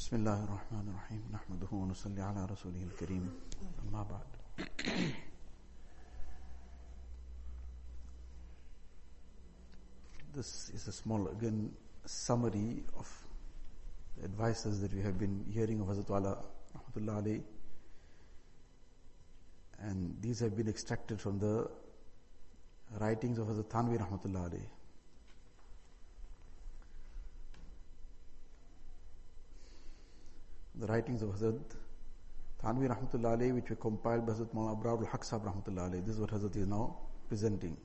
[0.00, 3.30] بسم الله الرحمن الرحيم نحمده ونصلي على رسوله الكريم
[3.88, 4.26] أما بعد
[10.34, 11.72] This is a small, again,
[12.04, 13.08] summary of
[14.18, 16.36] the advices that we have been hearing of Hazrat Wala
[16.76, 17.42] Rahmatullah alayhi.
[19.80, 21.70] And these have been extracted from the
[23.00, 24.66] writings of Hazrat Thanvi Rahmatullah alayhi.
[30.81, 31.77] the writings of Hazrat
[32.63, 36.01] Thanvi Rahmatullah Ali, which were compiled by Hazrat Mawlana Abrar Haq Sahib Rahmatullah Ali.
[36.01, 36.97] This is what Hazrat is now
[37.29, 37.77] presenting.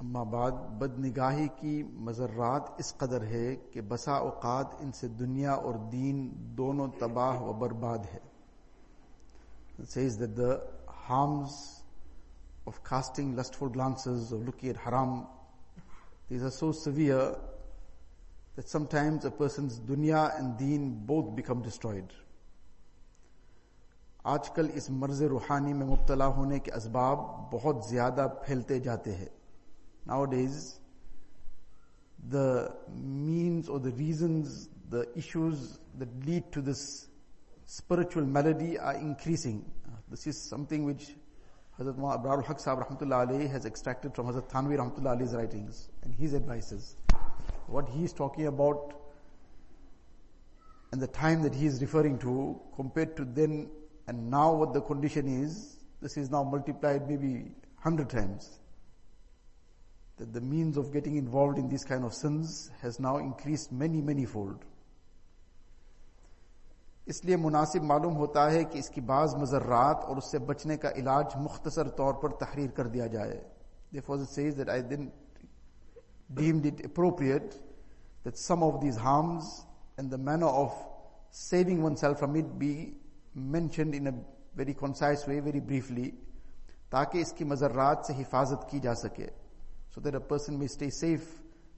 [0.00, 5.52] اما بعد بد نگاہی کی مذرات اس قدر ہے کہ بسا اوقات ان سے دنیا
[5.52, 6.28] اور دین
[6.58, 8.18] دونوں تباہ و برباد ہے
[9.94, 10.56] says that the
[11.08, 11.82] harms
[12.66, 15.26] of casting lustful glances, of looking at haram,
[16.28, 17.34] these are so severe
[18.57, 22.13] that sometimes a person's dunya and deen both become destroyed.
[24.25, 29.29] आजकल इस मर्ज रूहानी में मुब्तला होने के असबाब बहुत ज्यादा फैलते जाते हैं
[30.05, 30.79] Nowadays,
[32.29, 37.07] the means or the reasons, the issues that lead to this
[37.65, 39.63] spiritual malady are increasing.
[40.09, 41.15] This is something which
[41.79, 46.13] Hazrat Abrar al-Haq Sahib Rahmatullah alayhi has extracted from Hazrat Thanvi Rahmatullah alayhi's writings and
[46.13, 46.97] his advices.
[47.68, 48.94] what he is talking about
[50.92, 53.68] and the time that he is referring to compared to then
[54.06, 58.58] and now what the condition is, this is now multiplied maybe hundred times.
[60.16, 64.00] That the means of getting involved in these kind of sins has now increased many
[64.00, 64.64] many fold.
[67.06, 70.76] اس لیے مناسب معلوم ہوتا ہے کہ اس کی بعض مذرات اور اس سے بچنے
[70.78, 73.38] کا علاج مختصر طور پر تحریر کر دیا جائے
[74.06, 75.08] therefore it says that I then
[76.34, 77.54] deemed it appropriate
[78.24, 79.64] that some of these harms
[79.96, 80.72] and the manner of
[81.30, 82.94] saving oneself from it be
[83.34, 84.14] mentioned in a
[84.54, 86.10] very concise way, very briefly,
[86.90, 89.26] تاکہ اس کی مذرات سے حفاظت کی جا سکے
[89.90, 91.24] so that a person may stay safe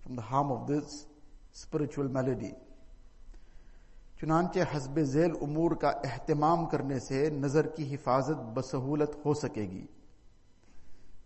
[0.02, 1.06] from the harm of this
[1.52, 2.52] spiritual malady.
[4.20, 9.86] چنانچہ حسب ذیل امور کا اہتمام کرنے سے نظر کی حفاظت بسہولت ہو سکے گی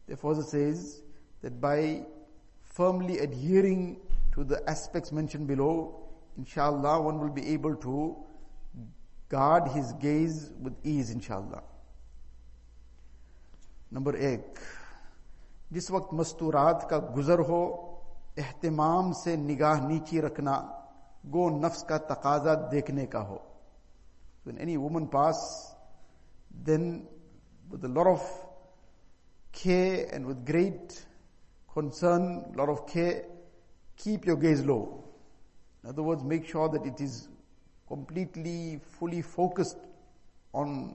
[0.09, 0.17] The
[1.43, 2.05] that by
[2.75, 4.01] firmly adhering
[4.35, 8.17] to the aspects mentioned below, inshallah, one will be able to
[9.29, 11.62] guard his gaze with ease, inshallah.
[13.93, 14.59] Number ایک
[15.71, 17.61] جس وقت مستورات کا گزر ہو
[18.37, 20.55] اہتمام سے نگاہ نیچی رکھنا
[21.33, 23.39] گو نفس کا تقاضا دیکھنے کا ہو
[24.47, 25.37] any woman pass
[26.67, 26.85] then
[27.71, 28.27] with lower of
[29.61, 30.93] کھے and with great
[31.75, 33.25] concern, a lot of care,
[33.97, 35.05] keep your gaze low.
[35.83, 37.29] In other words, make sure that it is
[37.87, 39.79] completely, fully focused
[40.55, 40.95] on,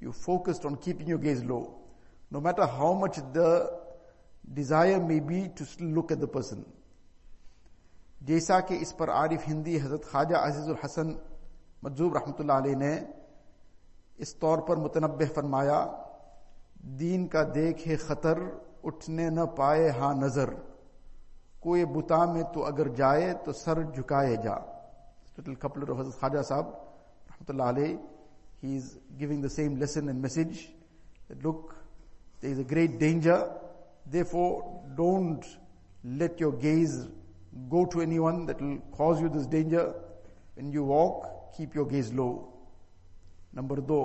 [0.00, 1.78] you focused on keeping your gaze low.
[2.30, 3.70] No matter how much the
[4.52, 6.64] desire may be to still look at the person.
[8.26, 11.08] جیسا کہ اس پر عارف ہندی حضرت خواجہ عزیز الحسن
[11.82, 12.92] مجزوب رحمۃ اللہ علیہ نے
[14.24, 15.84] اس طور پر متنبہ فرمایا
[17.00, 18.38] دین کا دیکھ ہے خطر
[18.84, 20.48] اٹھنے نہ پائے ہاں نظر۔
[21.60, 24.54] کوئی بتا میں تو اگر جائے تو سر جھکائے جا۔
[25.36, 26.66] کپلر آف حضرت خواجہ صاحب
[27.30, 27.96] رحمۃ اللہ علیہ
[28.62, 30.58] he is giving the same lesson and message
[31.44, 31.72] look
[32.42, 33.46] there is a great danger
[34.22, 34.60] therefore
[34.96, 35.44] don't
[36.04, 37.08] let your gaze
[37.70, 39.88] go to any one that will cause you this danger
[40.56, 41.24] when you walk
[41.56, 42.28] keep your gaze low
[43.52, 44.02] number دو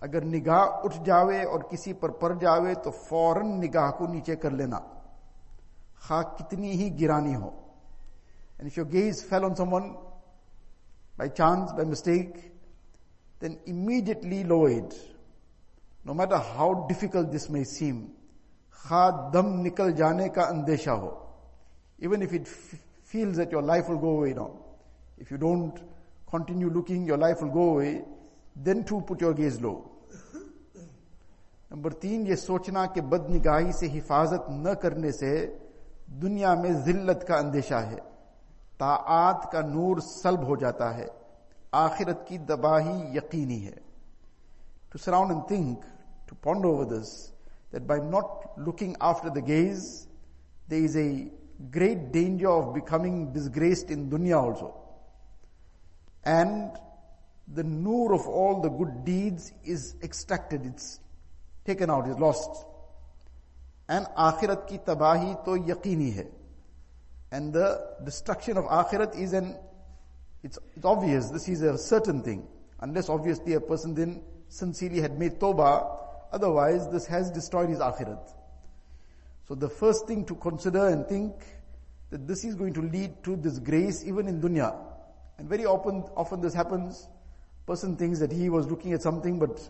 [0.00, 4.50] اگر نگاہ اٹھ جاوے اور کسی پر پڑ جاوے تو فوراً نگاہ کو نیچے کر
[4.50, 4.78] لینا۔
[5.94, 7.50] خاک کتنی ہی گرانی ہو۔
[8.58, 9.88] And your gaze fell on some one
[11.16, 12.36] by chance by mistake
[13.40, 14.94] then immediately low it
[16.06, 18.04] no matter how difficult this may seem
[18.72, 21.10] خواہ دم نکل جانے کا اندیشہ ہو۔
[21.98, 22.48] Even if it
[23.12, 24.52] feels that your life will go away now
[25.20, 25.78] if you don't
[26.34, 28.15] continue looking your life will go away.
[28.56, 29.82] Then to put your gaze low
[31.70, 35.58] number تین، یہ سوچنا کہ بد نگاہی سے حفاظت نہ کرنے سے
[36.06, 37.96] دنیا میں ذلت کا اندیشہ ہے۔
[38.78, 41.06] تاعت کا نور سلب ہو جاتا ہے۔
[41.72, 43.74] آخرت کی دباہی یقینی ہے۔
[44.90, 45.78] To surround and think
[46.28, 47.32] to ponder over this
[47.72, 50.06] that by not looking after the gaze
[50.70, 51.28] there is a
[51.74, 54.70] great danger of becoming disgraced in دنیا also
[56.24, 56.85] and
[57.52, 61.00] the noor of all the good deeds is extracted, it's
[61.64, 62.50] taken out, it's lost.
[63.88, 66.26] And akhirat ki tabahi to yaqini hai.
[67.30, 69.56] And the destruction of akhirat is an
[70.42, 72.46] it's, it's obvious this is a certain thing.
[72.80, 75.98] Unless obviously a person then sincerely had made tawbah,
[76.32, 78.32] otherwise this has destroyed his akhirat.
[79.48, 81.34] So the first thing to consider and think
[82.10, 84.76] that this is going to lead to disgrace even in dunya.
[85.38, 87.08] And very often, often this happens.
[87.66, 89.60] Person thinks that he was looking at something but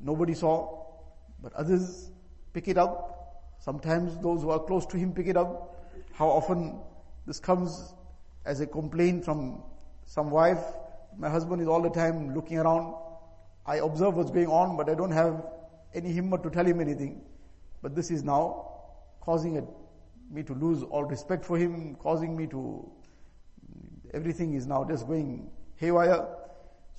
[0.00, 0.86] nobody saw,
[1.42, 2.10] but others
[2.52, 3.10] pick it up.
[3.58, 5.74] Sometimes those who are close to him pick it up.
[6.12, 6.80] How often
[7.26, 7.94] this comes
[8.44, 9.62] as a complaint from
[10.06, 10.62] some wife.
[11.16, 12.94] My husband is all the time looking around.
[13.66, 15.42] I observe what's going on, but I don't have
[15.94, 17.22] any himmat to tell him anything.
[17.82, 18.70] But this is now
[19.20, 19.64] causing it,
[20.30, 22.90] me to lose all respect for him, causing me to,
[24.12, 26.26] everything is now just going haywire.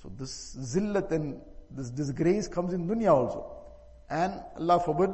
[0.02, 1.40] So this zillat and
[1.70, 3.52] this disgrace comes in dunya also.
[4.08, 5.10] And Allah forbid,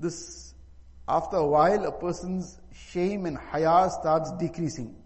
[0.00, 0.54] this,
[1.06, 4.96] after a while, a person's shame and haya starts decreasing.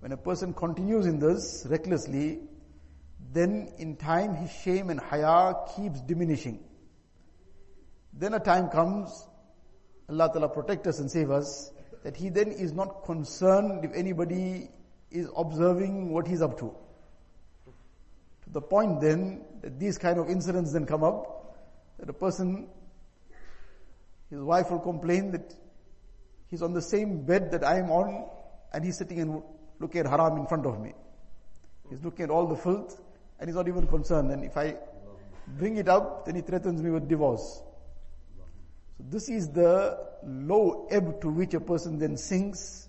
[0.00, 2.40] When a person continues in this recklessly,
[3.32, 6.58] then in time his shame and haya keeps diminishing.
[8.12, 9.26] Then a time comes,
[10.08, 11.70] Allah Ta'ala protect us and save us,
[12.02, 14.68] that he then is not concerned if anybody
[15.10, 16.74] is observing what he's up to.
[18.52, 21.56] The point then that these kind of incidents then come up,
[21.98, 22.68] that a person,
[24.30, 25.54] his wife will complain that
[26.48, 28.28] he's on the same bed that I am on
[28.72, 29.42] and he's sitting and
[29.80, 30.92] looking at haram in front of me.
[31.88, 33.00] He's looking at all the filth
[33.40, 34.30] and he's not even concerned.
[34.30, 34.76] And if I
[35.46, 37.62] bring it up, then he threatens me with divorce.
[38.98, 42.88] So this is the low ebb to which a person then sinks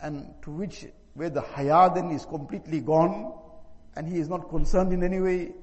[0.00, 3.32] and to which where the haya then is completely gone
[3.95, 5.53] and he is not concerned in any way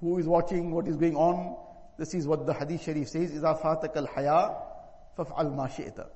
[0.00, 1.56] who is watching, what is going on.
[1.98, 4.56] This is what the hadith sharif says, إِذَا فَاتَكَ الْحَيَا
[5.18, 6.06] فَفْعَلْ مَا شِئْتَ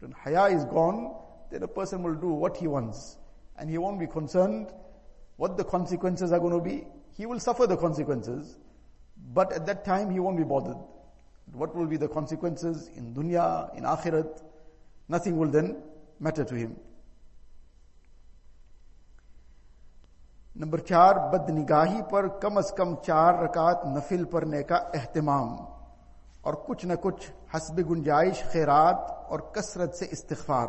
[0.00, 1.14] When haya is gone,
[1.50, 3.16] then a person will do what he wants.
[3.56, 4.72] And he won't be concerned
[5.36, 6.86] what the consequences are going to be.
[7.16, 8.58] He will suffer the consequences,
[9.32, 10.76] but at that time he won't be bothered.
[11.52, 14.42] What will be the consequences in dunya, in akhirat?
[15.08, 15.82] Nothing will then
[16.18, 16.76] matter to him.
[20.59, 25.55] Number چار بد نگاہی پر کم از کم چار رکعت نفل پڑھنے کا اہتمام
[26.41, 30.67] اور کچھ نہ کچھ حسب گنجائش خیرات اور کثرت سے استغفار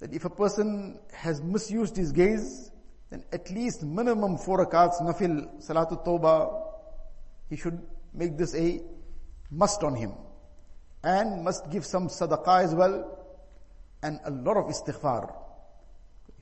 [0.00, 2.70] That if a person has misused his gaze,
[3.10, 6.38] then at least minimum four rakats, nafil, salatu tawbah,
[7.50, 7.78] he should
[8.14, 8.80] make this a
[9.50, 10.12] must on him.
[11.04, 12.96] And must give some sadaqah as well,
[14.02, 15.34] and a lot of istighfar.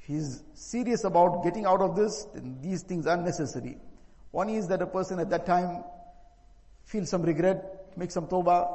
[0.09, 3.77] If is serious about getting out of this, then these things are necessary.
[4.31, 5.85] One is that a person at that time
[6.85, 8.69] feels some regret, makes some tawbah,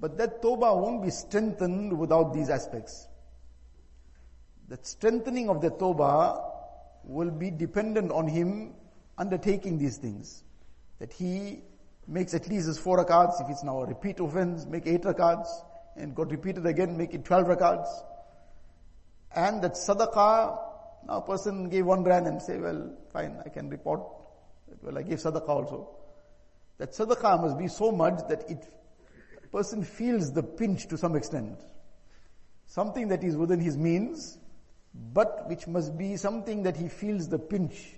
[0.00, 3.08] but that tawbah won't be strengthened without these aspects
[4.68, 6.44] the strengthening of the tawbah
[7.04, 8.74] will be dependent on him
[9.16, 10.44] undertaking these things.
[10.98, 11.60] That he
[12.06, 15.48] makes at least his four rakats, if it's now a repeat offense, make eight rakats,
[15.96, 17.88] and got repeated again, make it twelve rakats.
[19.34, 20.58] And that sadaqah,
[21.06, 24.00] now a person gave one rand and say, well, fine, I can report,
[24.82, 25.90] well, I gave sadaqah also.
[26.78, 28.66] That sadaqah must be so much that it,
[29.50, 31.58] person feels the pinch to some extent.
[32.66, 34.38] Something that is within his means,
[34.94, 37.94] but which must be something that he feels the pinch.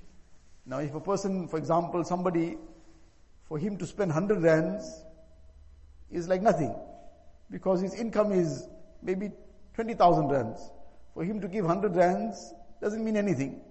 [0.66, 2.56] Now if a person, for example, somebody,
[3.44, 5.02] for him to spend 100 rands
[6.10, 6.74] is like nothing
[7.50, 8.66] because his income is
[9.02, 9.30] maybe
[9.74, 10.60] 20,000 rands.
[11.14, 13.62] For him to give 100 rands doesn't mean anything.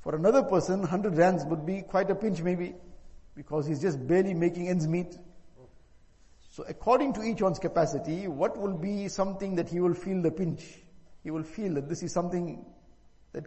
[0.00, 2.74] For another person, 100 rands would be quite a pinch maybe
[3.34, 5.18] because he's just barely making ends meet.
[6.50, 10.30] So according to each one's capacity, what will be something that he will feel the
[10.30, 10.64] pinch?
[11.22, 12.64] he will feel that this is something
[13.32, 13.44] that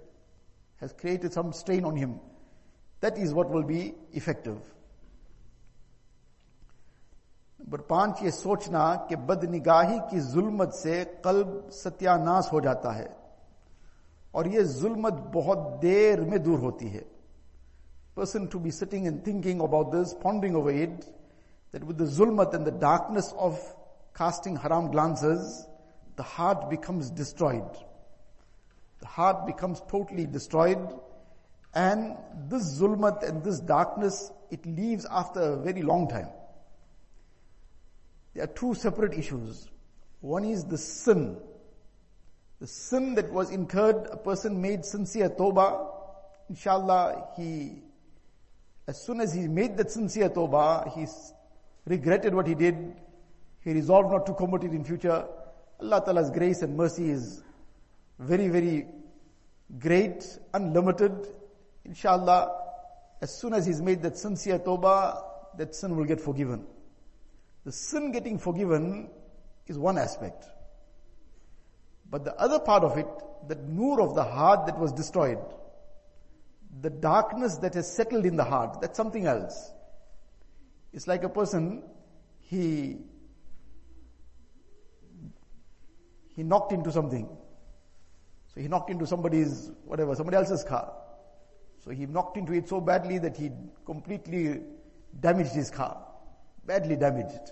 [0.79, 2.19] has created some strain on him.
[3.00, 4.60] That is what will be effective.
[7.62, 13.08] Number پانچ یہ سوچنا کہ بد نگاہی کی ظلمت سے قلب ستیاناس ہو جاتا ہے
[14.34, 17.03] اور یہ ظلمت بہت دیر میں دور ہوتی ہے۔
[18.15, 21.06] Person to be sitting and thinking about this pondering over it
[21.74, 23.60] that with the ظلمت and the darkness of
[24.13, 25.56] casting ہرام glances
[26.18, 27.77] the heart becomes destroyed
[29.01, 30.77] the heart becomes totally destroyed
[31.74, 32.13] and
[32.51, 36.27] this ظلمت and this darkness it leaves after very long time
[38.41, 39.69] There are two separate issues.
[40.21, 41.38] One is the sin.
[42.60, 45.88] The sin that was incurred, a person made sincere tawbah.
[46.50, 47.83] Inshallah, he,
[48.88, 51.05] as soon as he made that sincere tawbah, he
[51.86, 52.95] regretted what he did.
[53.63, 55.24] He resolved not to commit it in future.
[55.79, 57.43] Allah Ta'ala's grace and mercy is
[58.17, 58.88] very, very
[59.77, 61.27] great, unlimited.
[61.86, 62.51] Inshallah,
[63.21, 65.21] as soon as he's made that sincere tawbah,
[65.60, 66.65] that sin will get forgiven.
[67.63, 69.10] The sin getting forgiven
[69.68, 70.46] is one aspect.
[72.10, 73.08] But the other part of it,
[73.48, 75.39] that nur of the heart that was destroyed,
[76.82, 79.72] the darkness that has settled in the heart, that's something else.
[80.94, 81.84] It's like a person,
[82.39, 82.98] he,
[86.36, 87.30] he knocked into something.
[88.53, 90.91] So he knocked into somebody's, whatever, somebody else's car.
[91.84, 93.51] So he knocked into it so badly that he
[93.86, 94.62] completely
[95.20, 96.06] damaged his car.
[96.65, 97.51] Badly damaged.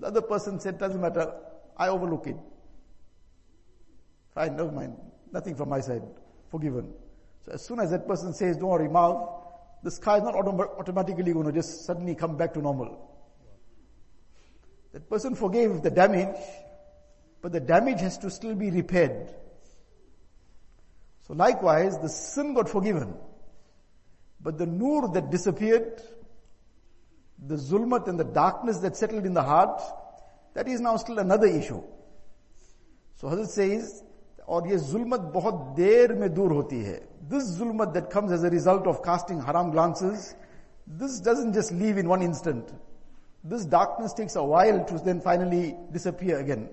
[0.00, 1.32] The other person said, doesn't matter,
[1.76, 2.36] I overlook it.
[4.34, 4.96] Fine, never mind.
[5.30, 6.02] Nothing from my side.
[6.50, 6.92] Forgiven.
[7.44, 9.28] So as soon as that person says, don't worry, Marv,
[9.82, 13.08] the sky is not autom- automatically going to just suddenly come back to normal.
[14.92, 16.36] That person forgave the damage,
[17.40, 19.34] but the damage has to still be repaired.
[21.26, 23.14] So likewise, the sin got forgiven.
[24.40, 26.02] But the nur that disappeared,
[27.42, 29.80] the zulmat and the darkness that settled in the heart,
[30.56, 31.82] that is now still another issue.
[33.16, 34.02] So Hazrat says,
[34.44, 36.98] اور یہ ظلمت بہت دیر میں دور ہوتی ہے
[37.30, 40.26] this ظلمت that comes as a result of casting حرام glances
[41.00, 42.70] this doesn't just leave in one instant
[43.44, 46.66] this darkness takes a while to then finally disappear again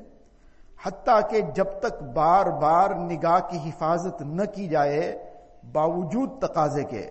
[0.79, 5.15] حتیٰ کہ جب تک بار بار نگاہ کی حفاظت نہ کی جائے
[5.73, 7.07] باوجود تقاضے کے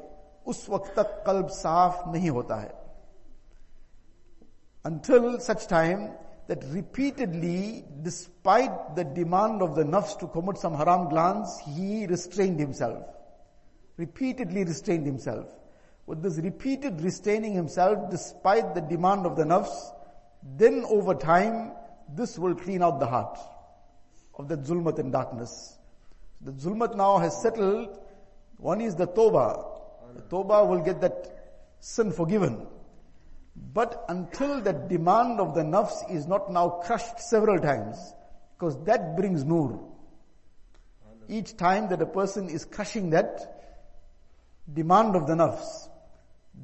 [0.47, 2.69] اس وقت تک قلب صاف نہیں ہوتا ہے
[4.88, 6.12] until such time
[6.47, 12.59] that repeatedly, despite the demand of the nafs to commit some haram glance, he restrained
[12.59, 13.04] himself.
[13.99, 15.47] Repeatedly restrained himself.
[16.07, 19.76] With this repeated restraining himself, despite the demand of the nafs,
[20.57, 21.73] then over time,
[22.16, 23.38] this will clean out the heart
[24.38, 25.78] of the zulmat and darkness.
[26.40, 27.99] The zulmat now has settled.
[28.57, 29.52] One is the tawbah.
[30.14, 31.18] The tawbah will get that
[31.80, 32.66] sin forgiven.
[33.75, 38.15] But until the demand of the nafs is not now crushed several times,
[38.55, 39.81] because that brings nur.
[41.29, 43.75] Each time that a person is crushing that
[44.73, 45.88] demand of the nafs,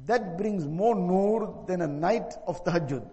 [0.05, 3.07] that brings more nur than a night of tahajjud.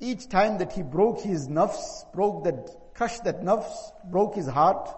[0.00, 4.88] Each time that he broke his nafs, broke that, crushed that nafs, broke his heart,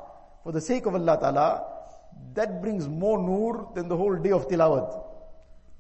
[0.43, 1.67] for the sake of Allah Ta'ala,
[2.35, 5.14] that brings more nur than the whole day of tilawat.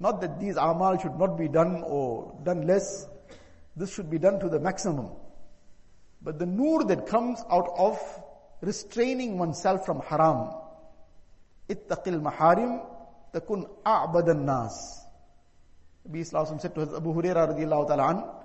[0.00, 3.06] Not that these amal should not be done or done less.
[3.76, 5.10] This should be done to the maximum.
[6.22, 7.98] But the nur that comes out of
[8.60, 10.50] restraining oneself from haram.
[11.68, 12.82] Ittaqil maharim
[13.32, 15.00] takun a'badan nas.
[16.08, 18.40] Nabi Islam said to Abu Hurairah radiallahu ta'ala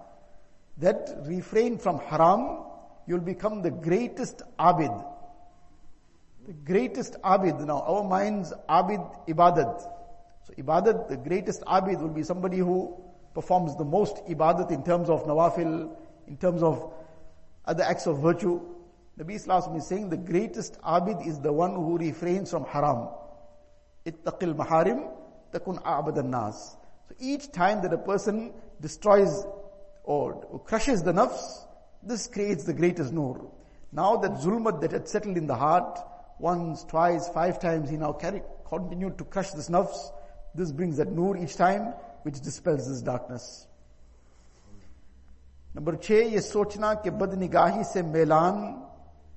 [0.77, 2.63] that refrain from haram,
[3.06, 5.06] you'll become the greatest abid.
[6.48, 7.65] The greatest abid.
[7.65, 9.99] Now our minds abid ibadat.
[10.50, 12.98] So ibadat, the greatest abid will be somebody who
[13.36, 15.96] performs the most ibadat in terms of nawafil,
[16.27, 16.91] in terms of
[17.65, 18.60] other acts of virtue.
[19.20, 23.10] Nabi Islam is saying the greatest abid is the one who refrains from haram.
[24.08, 25.12] Ittaqil maharim
[25.53, 26.77] takun a'bad nas.
[27.10, 28.51] So each time that a person
[28.82, 29.46] destroys
[30.03, 31.68] or crushes the nafs,
[32.01, 33.51] this creates the greatest nur.
[33.91, 36.00] Now that zulmat that had settled in the heart,
[36.39, 40.12] once, twice, five times, he now carry, continued to crush this nafs.
[40.54, 41.92] This brings that nur each time,
[42.23, 43.66] which dispels this darkness.
[45.76, 48.58] Number छह ये सोचना कि बदनिगाही से Milan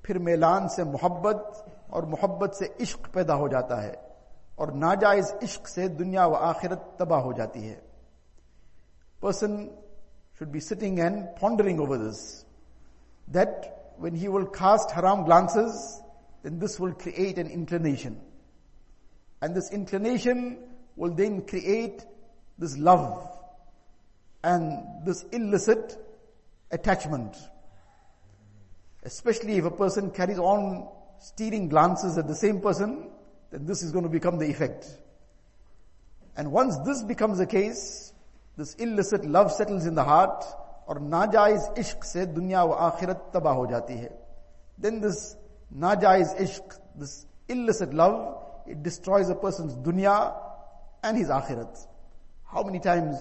[0.06, 3.94] फिर Milan से मोहब्बत और मोहब्बत से इश्क पैदा हो जाता है
[4.58, 7.74] और नाजायज इश्क से दुनिया व आखिरत तबाह हो जाती है
[9.22, 9.56] person
[10.38, 12.44] should be sitting and pondering over this.
[13.28, 16.00] That when he will cast haram glances,
[16.44, 18.20] then this will create an inclination.
[19.42, 20.58] And this inclination
[20.96, 22.04] will then create
[22.58, 23.28] this love
[24.42, 25.96] and this illicit
[26.70, 27.36] attachment.
[29.02, 30.88] Especially if a person carries on
[31.20, 33.10] stealing glances at the same person,
[33.50, 34.86] then this is going to become the effect.
[36.36, 38.12] And once this becomes the case,
[38.56, 40.44] this illicit love settles in the heart,
[40.86, 44.08] or नाजायज ishq se dunya wa akhirat तबाह ho jati hai.
[44.78, 45.36] then this
[45.76, 50.34] नाजायज ishq, this illicit love, it destroys a person's dunya
[51.03, 51.85] and his akhirat.
[52.45, 53.17] How many times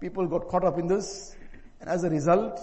[0.00, 1.36] people got caught up in this
[1.80, 2.60] and as a result,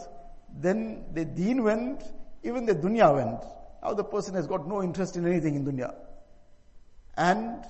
[0.56, 2.04] then the deen went,
[2.44, 3.44] even the dunya went.
[3.82, 5.94] Now the person has got no interest in anything in dunya.
[7.16, 7.64] And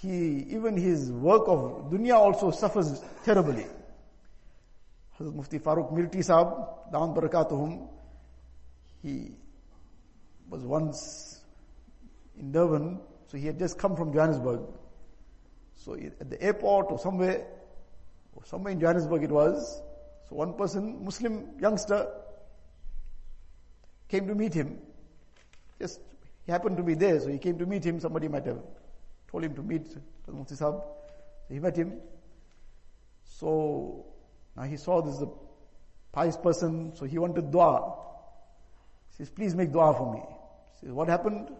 [0.00, 3.66] he, even his work of dunya also suffers terribly.
[5.18, 7.88] Hazrat Mufti Farooq Mirti Sahab, Damat Barakatuhum,
[9.02, 9.30] he
[10.48, 11.40] was once
[12.38, 13.00] in Durban.
[13.28, 14.60] So he had just come from Johannesburg.
[15.76, 17.46] So at the airport or somewhere,
[18.34, 19.82] or somewhere in Johannesburg it was,
[20.28, 22.08] so one person, Muslim youngster,
[24.08, 24.78] came to meet him.
[25.78, 26.00] Just,
[26.46, 28.00] he happened to be there, so he came to meet him.
[28.00, 28.60] Somebody might have
[29.30, 29.86] told him to meet
[30.26, 30.80] Mufti Sahib.
[31.46, 32.00] So he met him.
[33.24, 34.06] So
[34.56, 35.28] now he saw this is a
[36.12, 37.96] pious person, so he wanted dua.
[39.10, 40.20] He says, please make dua for me.
[40.20, 41.50] He says, what happened?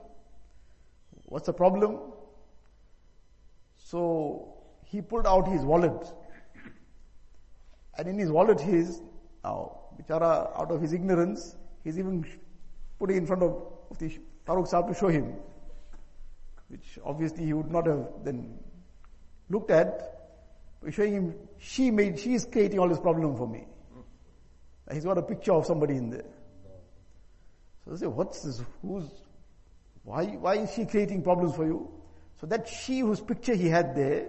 [1.26, 1.98] What's the problem?
[3.94, 4.54] So
[4.86, 6.12] he pulled out his wallet.
[7.96, 9.00] And in his wallet he is,
[9.44, 12.26] now, Bichara, out of his ignorance, he's even
[12.98, 13.52] putting in front of
[13.90, 15.36] Mufti Farooq Sahib to show him.
[16.66, 18.58] Which obviously he would not have then
[19.48, 19.92] looked at.
[20.82, 23.64] We're showing him, she made, she is creating all this problem for me.
[24.92, 26.26] He's got a picture of somebody in there.
[27.84, 28.60] So they say, what's this?
[28.82, 29.08] Who's,
[30.02, 32.03] why, why is she creating problems for you?
[32.40, 34.28] So that she whose picture he had there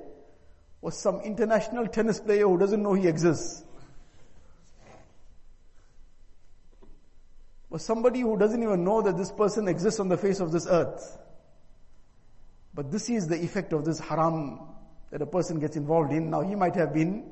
[0.81, 3.63] was some international tennis player who doesn't know he exists.
[7.69, 10.67] Was somebody who doesn't even know that this person exists on the face of this
[10.67, 11.17] earth.
[12.73, 14.59] But this is the effect of this haram
[15.11, 16.29] that a person gets involved in.
[16.29, 17.31] Now he might have been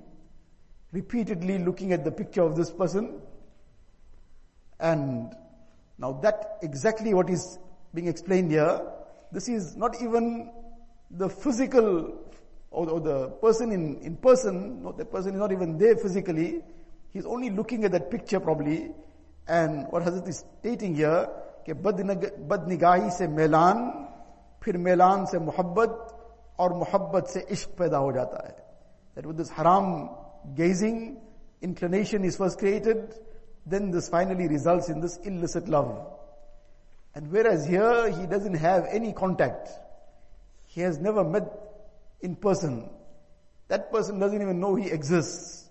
[0.92, 3.20] repeatedly looking at the picture of this person
[4.80, 5.34] and
[5.98, 7.58] now that exactly what is
[7.94, 8.82] being explained here.
[9.32, 10.52] This is not even
[11.13, 12.19] the physical
[12.71, 16.63] or, or the person in, in person, no, the person is not even there physically.
[17.13, 18.91] He's only looking at that picture probably.
[19.47, 21.29] And what Hazrat is stating here,
[21.67, 23.79] कि बद निगाही से मैलान
[24.65, 26.15] फिर मैलान से मोहब्बत
[26.61, 28.55] और मोहब्बत से इश्क पैदा हो जाता है
[29.15, 30.09] that with this haram
[30.55, 31.19] gazing
[31.61, 33.13] inclination is first created
[33.67, 36.07] then this finally results in this illicit love.
[37.15, 39.69] And whereas here he doesn't have any contact,
[40.74, 41.44] he has never met
[42.22, 42.90] in person,
[43.68, 45.70] that person doesn't even know he exists.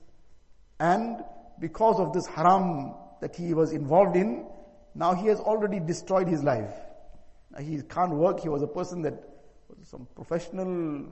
[0.79, 1.25] And
[1.59, 4.47] because of this haram that he was involved in,
[4.95, 6.71] now he has already destroyed his life.
[7.51, 9.15] Now he can't work, he was a person that
[9.69, 11.07] was some professional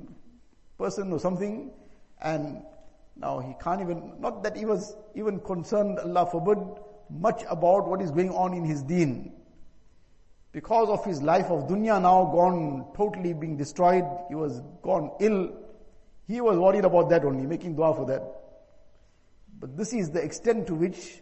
[0.79, 1.73] person or something,
[2.23, 2.63] and
[3.17, 6.59] now he can't even, not that he was even concerned, Allah forbid,
[7.11, 9.33] much about what is going on in his deen
[10.52, 15.54] Because of his life of dunya now gone, totally being destroyed, he was gone ill.
[16.28, 18.24] He was worried about that only, making dua for that.
[19.60, 21.22] But this is the extent to which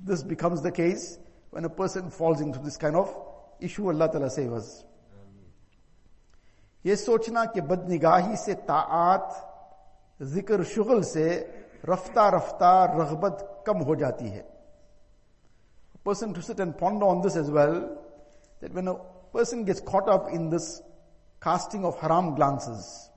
[0.00, 1.18] this becomes the case
[1.50, 3.14] when a person falls into this kind of
[3.60, 3.88] issue.
[3.88, 4.84] Allah Ta'ala save us.
[6.84, 9.28] ये सोचना कि बदनिगाही से ताआत
[10.34, 11.26] जिक्र शुगल से
[11.88, 14.44] रफ्ता रफ्ता रगबत कम हो जाती है
[16.04, 18.02] person to sit and ponder on this as well
[18.61, 18.95] that when a
[19.33, 20.81] person gets caught up in this
[21.41, 23.09] casting of haram glances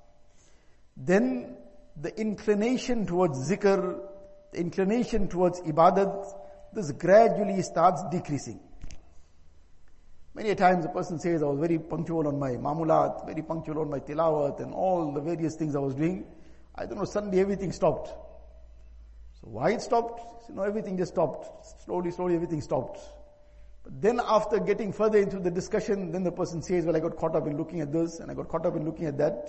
[0.96, 1.57] then
[1.96, 3.98] the inclination towards zikr
[4.53, 6.26] the inclination towards ibadat
[6.74, 8.61] this gradually starts decreasing
[10.35, 13.81] Many a times a person says, I was very punctual on my mamulat, very punctual
[13.81, 16.24] on my tilawat and all the various things I was doing.
[16.76, 18.09] I don't know, suddenly everything stopped.
[19.40, 20.48] So why it stopped?
[20.48, 21.66] You know, everything just stopped.
[21.85, 23.00] Slowly, slowly everything stopped.
[23.84, 27.16] But then after getting further into the discussion, then the person says, well, I got
[27.16, 29.46] caught up in looking at this and I got caught up in looking at that.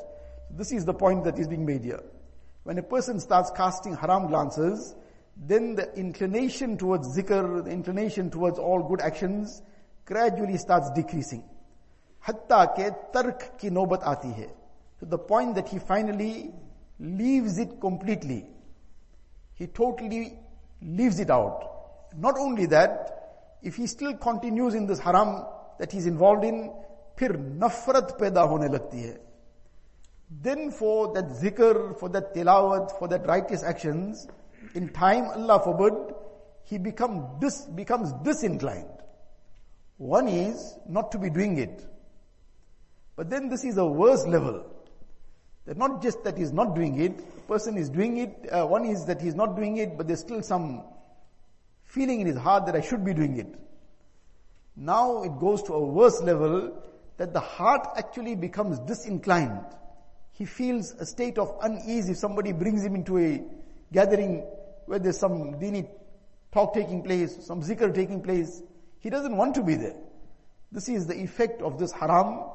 [0.49, 2.01] So this is the point that is being made here.
[2.63, 4.95] When a person starts casting haram glances,
[5.35, 9.61] then the inclination towards zikr, the inclination towards all good actions,
[10.05, 11.43] gradually starts decreasing.
[12.19, 14.49] Hatta ke tark ki nobat aati hai.
[14.99, 16.51] To the point that he finally
[16.99, 18.45] leaves it completely.
[19.55, 20.37] He totally
[20.81, 21.67] leaves it out.
[22.15, 23.20] Not only that,
[23.62, 25.44] if he still continues in this haram
[25.78, 26.70] that he's involved in,
[27.18, 29.18] फिर नफरत पैदा होने लगती है
[30.28, 34.26] then for that zikr, for that tilawat, for that righteous actions,
[34.74, 36.14] in time, Allah forbid,
[36.64, 38.90] he become dis, becomes disinclined.
[39.98, 41.86] One is not to be doing it.
[43.14, 44.66] But then this is a worse level.
[45.64, 48.84] That not just that he's not doing it, the person is doing it, uh, one
[48.84, 50.84] is that he's not doing it, but there's still some
[51.91, 53.53] feeling in his heart that I should be doing it.
[54.75, 56.81] Now it goes to a worse level
[57.17, 59.65] that the heart actually becomes disinclined.
[60.31, 63.43] He feels a state of unease if somebody brings him into a
[63.91, 64.45] gathering
[64.85, 65.87] where there's some dini
[66.53, 68.61] talk taking place, some zikr taking place.
[68.99, 69.97] He doesn't want to be there.
[70.71, 72.45] This is the effect of this haram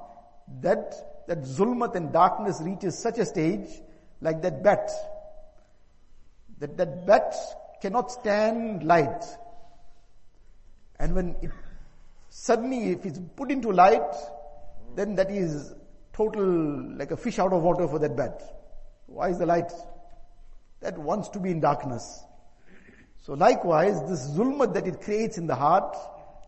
[0.63, 3.69] that that zulmat and darkness reaches such a stage
[4.21, 4.91] like that bat.
[6.59, 7.35] That that bat
[7.87, 9.25] cannot stand light.
[10.99, 11.51] And when it
[12.29, 14.15] suddenly if it's put into light,
[14.97, 15.73] then that is
[16.13, 18.43] total, like a fish out of water for that bat.
[19.07, 19.71] Why is the light?
[20.81, 22.25] That wants to be in darkness.
[23.23, 25.97] So likewise, this zulmat that it creates in the heart,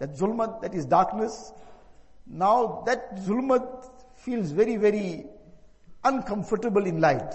[0.01, 1.53] that zulmat, that is darkness,
[2.27, 3.85] now that zulmat
[4.16, 5.24] feels very, very
[6.03, 7.33] uncomfortable in light.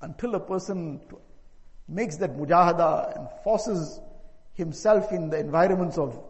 [0.00, 1.00] Until a person
[1.88, 4.00] makes that mujahada and forces
[4.54, 6.20] himself in the environments of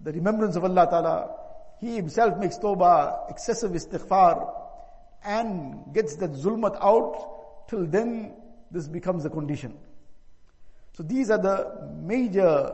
[0.00, 1.36] the remembrance of Allah Ta'ala,
[1.80, 4.52] he himself makes tawbah, excessive istighfar,
[5.24, 8.34] and gets that zulmat out, till then
[8.70, 9.76] this becomes the condition.
[10.92, 12.72] So these are the major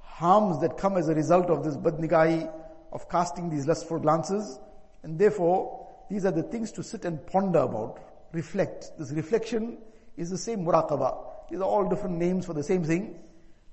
[0.00, 2.50] harms that come as a result of this badnigahi,
[2.92, 4.58] of casting these lustful glances,
[5.02, 8.00] and therefore these are the things to sit and ponder about,
[8.32, 8.92] reflect.
[8.98, 9.78] This reflection
[10.16, 11.24] is the same muraqabah.
[11.50, 13.18] These are all different names for the same thing.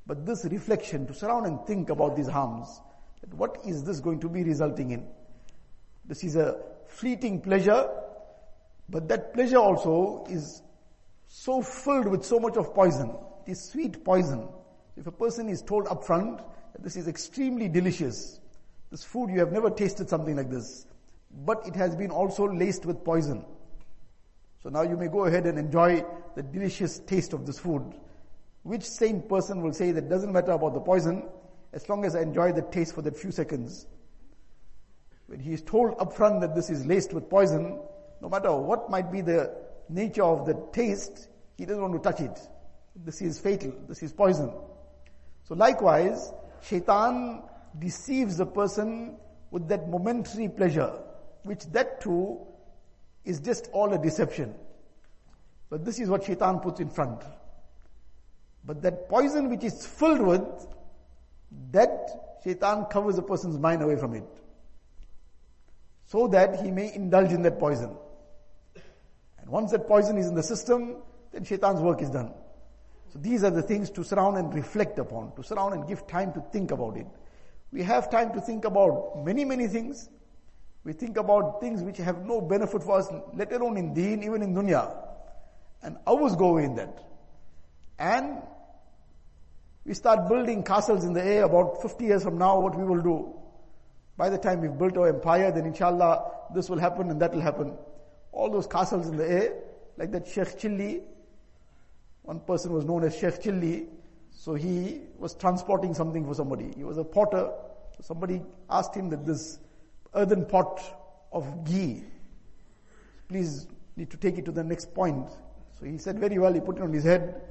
[0.08, 2.82] But this reflection, to surround and think about these harms,
[3.22, 5.08] that what is this going to be resulting in?
[6.06, 6.58] This is a
[6.88, 7.90] fleeting pleasure,
[8.88, 10.62] but that pleasure also is
[11.28, 13.16] so filled with so much of poison.
[13.46, 14.48] It is sweet poison.
[14.96, 16.38] If a person is told upfront
[16.74, 18.40] that this is extremely delicious,
[18.92, 20.86] this food you have never tasted something like this,
[21.46, 23.44] but it has been also laced with poison.
[24.66, 27.84] So now you may go ahead and enjoy the delicious taste of this food.
[28.64, 31.30] Which sane person will say that doesn't matter about the poison,
[31.72, 33.86] as long as I enjoy the taste for that few seconds.
[35.28, 37.80] When he is told upfront that this is laced with poison,
[38.24, 39.56] no matter what might be the
[39.88, 42.40] nature of the taste, he doesn't want to touch it.
[42.96, 43.72] This is fatal.
[43.88, 44.52] This is poison.
[45.44, 47.44] So likewise, shaitan
[47.78, 49.18] deceives a person
[49.52, 50.92] with that momentary pleasure,
[51.44, 52.40] which that too
[53.26, 54.54] is just all a deception.
[55.70, 57.22] But this is what shaitan puts in front.
[58.64, 60.68] But that poison which is filled with
[61.72, 64.24] that shaitan covers a person's mind away from it.
[66.08, 67.96] So that he may indulge in that poison.
[69.40, 70.98] And once that poison is in the system,
[71.32, 72.32] then shaitan's work is done.
[73.12, 76.34] So these are the things to surround and reflect upon, to surround and give time
[76.34, 77.08] to think about it.
[77.72, 80.10] We have time to think about many, many things.
[80.86, 84.44] We think about things which have no benefit for us, let alone in deen, even
[84.44, 84.96] in dunya.
[85.82, 87.04] And hours go away in that.
[87.98, 88.44] And
[89.84, 93.02] we start building castles in the air about 50 years from now, what we will
[93.02, 93.34] do.
[94.16, 97.42] By the time we've built our empire, then inshallah, this will happen and that will
[97.42, 97.76] happen.
[98.32, 99.54] All those castles in the air,
[99.98, 101.02] like that Sheikh Chilli,
[102.22, 103.88] one person was known as Sheikh Chilli,
[104.32, 106.74] so he was transporting something for somebody.
[106.78, 107.50] He was a potter.
[108.02, 109.58] Somebody asked him that this
[110.16, 110.82] earthen pot
[111.32, 112.04] of ghee,
[113.28, 115.30] please need to take it to the next point.
[115.80, 117.42] So he said very well, he put it on his head.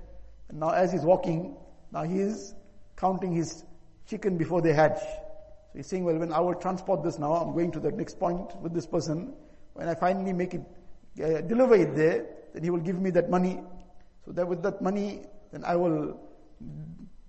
[0.49, 1.57] And now as he's walking,
[1.93, 2.55] now he is
[2.97, 3.65] counting his
[4.07, 4.99] chicken before they hatch.
[4.99, 8.19] So he's saying, well, when I will transport this now, I'm going to the next
[8.19, 9.35] point with this person.
[9.75, 10.63] When I finally make it,
[11.23, 13.61] uh, deliver it there, then he will give me that money.
[14.25, 15.23] So that with that money,
[15.53, 16.21] then I will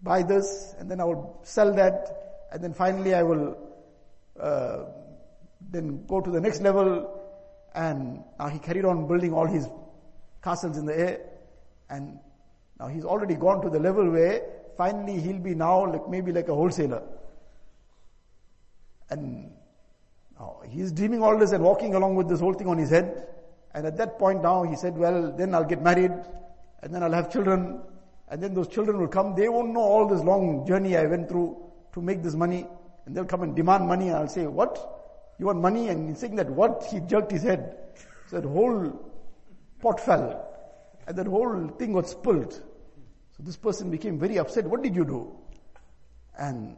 [0.03, 3.57] buy this, and then I will sell that, and then finally I will
[4.39, 4.83] uh,
[5.71, 7.21] then go to the next level.
[7.73, 9.67] And now he carried on building all his
[10.41, 11.19] castles in the air,
[11.89, 12.19] and
[12.80, 14.43] now he's already gone to the level where
[14.78, 17.01] finally he'll be now like maybe like a wholesaler.
[19.10, 19.51] And
[20.39, 23.28] now he's dreaming all this and walking along with this whole thing on his head.
[23.73, 26.12] And at that point now he said, well, then I'll get married
[26.82, 27.82] and then I'll have children
[28.30, 29.36] and then those children will come.
[29.36, 31.58] They won't know all this long journey I went through
[31.93, 32.67] to make this money
[33.06, 34.94] and they'll come and demand money and I'll say, what?
[35.37, 35.89] You want money?
[35.89, 36.85] And saying that what?
[36.91, 37.77] He jerked his head.
[38.29, 39.11] So that whole
[39.79, 40.45] pot fell
[41.07, 42.53] and that whole thing got spilled.
[42.53, 44.65] So this person became very upset.
[44.65, 45.35] What did you do?
[46.37, 46.75] And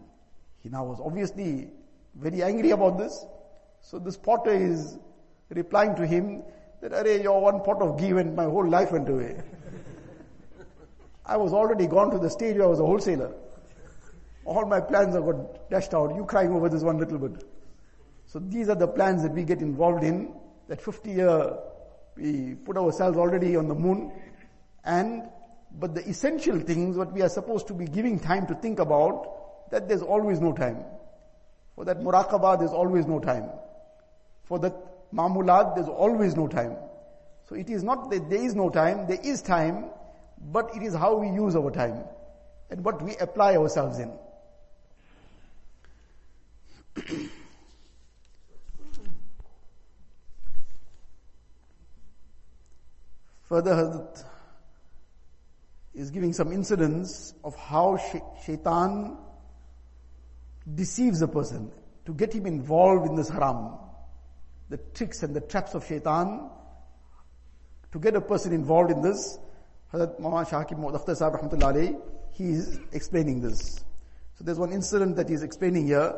[0.61, 1.69] he now was obviously
[2.15, 3.25] very angry about this.
[3.81, 4.97] So this potter is
[5.49, 6.43] replying to him
[6.81, 9.41] that, Array, your one pot of ghee went, my whole life went away.
[11.25, 13.33] I was already gone to the stage where I was a wholesaler.
[14.45, 16.15] All my plans have got dashed out.
[16.15, 17.43] You crying over this one little bit.
[18.27, 20.33] So these are the plans that we get involved in.
[20.67, 21.57] That 50 year,
[22.15, 24.11] we put ourselves already on the moon.
[24.83, 25.23] And
[25.71, 29.69] but the essential things, what we are supposed to be giving time to think about,
[29.71, 30.83] that there's always no time.
[31.75, 33.49] For that muraqabah, there's always no time.
[34.43, 34.73] For that
[35.13, 36.75] mamulat, there's always no time.
[37.47, 39.85] So it is not that there is no time, there is time,
[40.51, 42.03] but it is how we use our time
[42.69, 44.11] and what we apply ourselves in.
[53.49, 54.25] Further, Hazrat
[55.93, 57.97] is giving some incidents of how
[58.45, 59.17] shaitan
[60.75, 61.71] deceives a person
[62.05, 63.77] to get him involved in this haram.
[64.69, 66.49] The tricks and the traps of shaitan
[67.93, 69.39] to get a person involved in this.
[69.93, 73.83] Hazrat Mama Shah Hakim Muhammad Akhtar Sahib Rahmatullah he is explaining this.
[74.37, 76.13] So there's one incident that he is explaining here.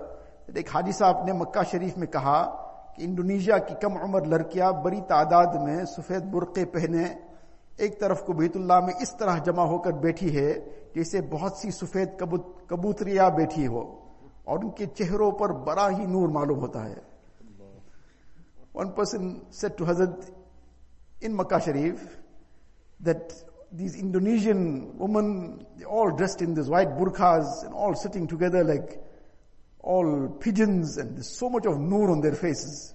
[0.47, 2.68] That ek Sahab ne Makkah Sharif mein kaha
[2.99, 7.03] کہ Indonesia کی کم عمر لڑکیاں بڑی تعداد میں سفید برقے پہنے
[7.77, 10.53] ایک طرف کو بیت اللہ میں اس طرح جمع ہو کر بیٹھی ہے
[10.95, 13.95] جیسے بہت سی سفید کبوت کبوتریاں بیٹھی ہو
[14.43, 16.95] اور ان کے چہروں پر بڑا ہی نور معلوم ہوتا ہے۔
[18.75, 20.31] ون پرسن سیٹ ٹو حضرت
[21.21, 21.95] in Mecca Sharif
[23.05, 23.33] that
[23.71, 29.08] these Indonesian women all dressed in this white برخاز all sitting together like
[29.80, 32.94] all pigeons and there's so much of noor on their faces.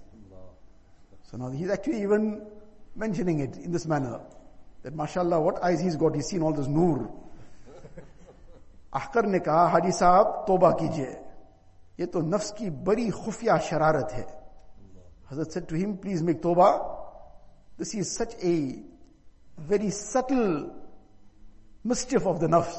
[1.30, 2.46] So now he's actually even
[2.96, 4.20] mentioning it in this manner.
[4.82, 7.10] That mashallah, what eyes he's got, he's seen all this noor.
[8.92, 11.10] अहकर ने कहा हाजी साहब तोबा कीजिए
[12.00, 14.26] ये तो नफ्स की बड़ी खुफिया शरारत है
[15.30, 16.70] हजरत said to him please make तोबा
[17.78, 18.54] this is such a
[19.70, 20.42] very subtle
[21.86, 22.78] मिस्टिफ of the नफ्स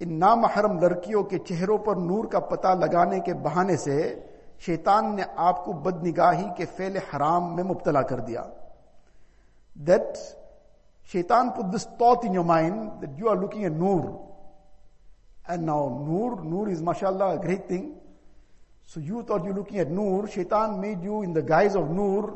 [0.00, 4.20] ان نامحرم لڑکیوں کے چہروں پر نور کا پتہ لگانے کے بہانے سے
[4.58, 8.42] شیطان نے آپ کو بد نگاہی کے فعل حرام میں مبتلا کر دیا۔
[9.76, 10.16] دیٹ
[11.12, 14.00] شیطان put this thought in your mind that you are looking a Noor
[15.48, 17.90] and now نور نور از ماشاء اللہ great thing
[18.94, 22.28] so you thought you looking a نور شیطان made you in the guise of Noor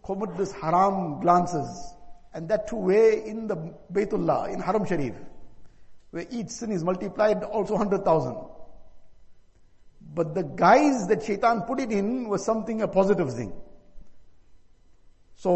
[0.00, 1.78] commit this حرام glances
[2.32, 3.54] and that too way in the
[3.90, 5.14] بیت اللہ ان حرم شریف
[6.16, 8.36] where each sin is multiplied also 100,000.
[10.14, 13.52] But the guise that shaitan put it in was something, a positive thing.
[15.40, 15.52] So,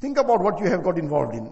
[0.00, 1.50] think about what you have got involved in.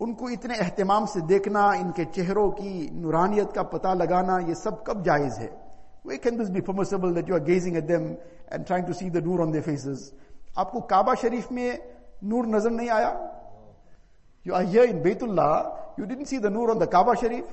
[0.00, 4.54] ان کو اتنے اہتمام سے دیکھنا ان کے چہروں کی نورانیت کا پتہ لگانا یہ
[4.54, 5.48] سب کب جائز ہے
[6.04, 8.04] we can this be permissible that you are gazing at them
[8.50, 10.08] and trying to see the Noor on their faces
[10.56, 11.72] آپ کو کعبہ شریف میں
[12.34, 13.12] نور نظر نہیں آیا
[14.46, 15.52] یو آر ہیئر ان بیت اللہ
[15.98, 17.44] You didn't see the nur on the Kaaba Sharif?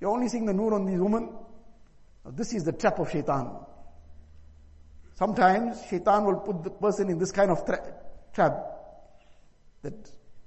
[0.00, 1.30] You're only seeing the nur on these women?
[2.24, 3.56] Now this is the trap of shaitan.
[5.14, 7.94] Sometimes shaitan will put the person in this kind of tra-
[8.34, 8.52] trap
[9.82, 9.94] that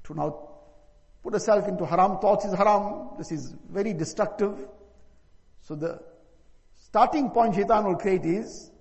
[0.03, 0.49] to now
[1.23, 3.11] put herself into haram thoughts is haram.
[3.17, 4.67] This is very destructive.
[5.61, 6.01] So the
[6.83, 8.71] starting point shaitan will create is,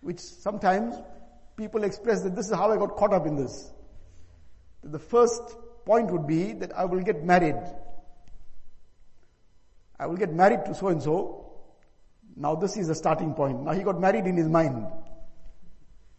[0.00, 0.96] which sometimes
[1.56, 3.70] people express that this is how I got caught up in this.
[4.82, 7.56] The first point would be that I will get married.
[9.98, 11.52] I will get married to so and so.
[12.36, 13.62] Now this is the starting point.
[13.62, 14.86] Now he got married in his mind.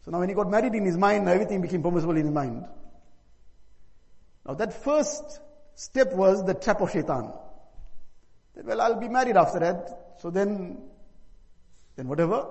[0.05, 2.65] So now when he got married in his mind, everything became permissible in his mind.
[4.45, 5.39] Now that first
[5.75, 7.31] step was the trap of shaitan.
[8.55, 10.81] That, well, I'll be married after that, so then,
[11.95, 12.47] then whatever.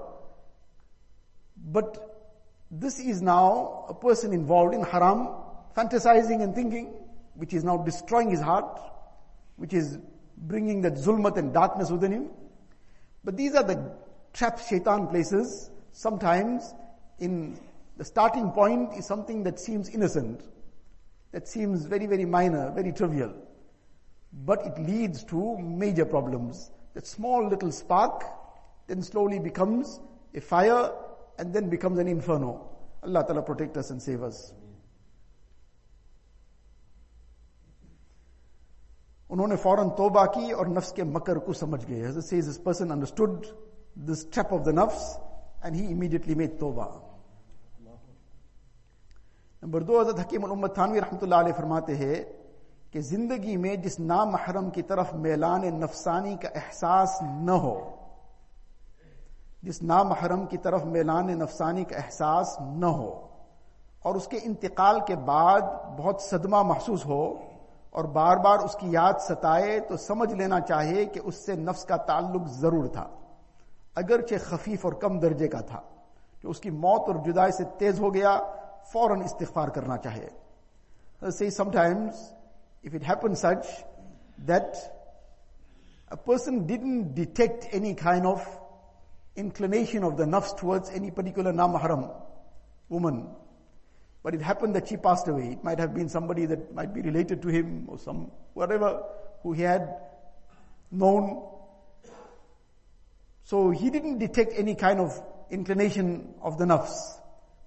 [1.57, 2.13] But
[2.71, 5.29] this is now a person involved in haram,
[5.77, 6.95] fantasizing and thinking,
[7.35, 8.81] which is now destroying his heart,
[9.57, 9.99] which is
[10.37, 12.31] bringing that zulmat and darkness within him.
[13.25, 13.93] But these are the
[14.33, 15.71] trap shaitan places.
[15.93, 16.75] Sometimes
[17.19, 17.59] in
[17.97, 20.43] the starting point is something that seems innocent
[21.33, 23.33] that seems very, very minor, very trivial.
[24.45, 26.71] But it leads to major problems.
[26.95, 28.23] That small little spark
[28.87, 30.01] then slowly becomes
[30.35, 30.93] a fire
[31.39, 32.69] and then becomes an inferno.
[33.03, 34.53] Allah Ta'ala protect us and save us.
[39.33, 42.65] انہوں نے فوراً توبہ کی اور نفس کے مکر کو سمجھ گئے۔ حضرت says this
[42.65, 43.47] person understood
[44.07, 45.21] the step of the nafs
[45.63, 46.87] and he immediately made توبہ۔
[49.63, 52.15] نمبر دو، حضرت حکیم الامت تھانوی رحمۃ اللہ علیہ فرماتے ہیں
[52.91, 57.91] کہ زندگی میں جس نامحرم کی طرف میلان نفسانی کا احساس نہ ہو،
[59.63, 63.29] جس نامحرم کی طرف میلان نفسانی کا احساس نہ ہو
[63.99, 65.61] اور اس کے انتقال کے بعد
[65.99, 67.52] بہت صدمہ محسوس ہو
[67.93, 71.85] اور بار بار اس کی یاد ستائے تو سمجھ لینا چاہیے کہ اس سے نفس
[71.85, 73.07] کا تعلق ضرور تھا،
[73.95, 75.81] اگرچہ خفیف اور کم درجے کا تھا
[76.41, 78.39] کہ اس کی موت اور جدائی سے تیز ہو گیا،
[78.93, 80.29] فوراً استغفار کرنا چاہیے۔
[81.31, 82.23] See sometimes
[82.85, 83.67] if it happen such
[84.49, 84.77] that
[86.27, 88.49] person don't detect any kind of
[89.37, 92.03] inclination of the نفس nafs اینی پرٹیکولر نام حرم
[92.91, 93.21] woman
[94.23, 97.01] but it happened that she passed away it might have been somebody that might be
[97.01, 99.03] related to him or some whatever
[99.43, 99.97] who he had
[100.91, 101.43] known
[103.45, 107.19] so he didn't detect any kind of inclination of the nafs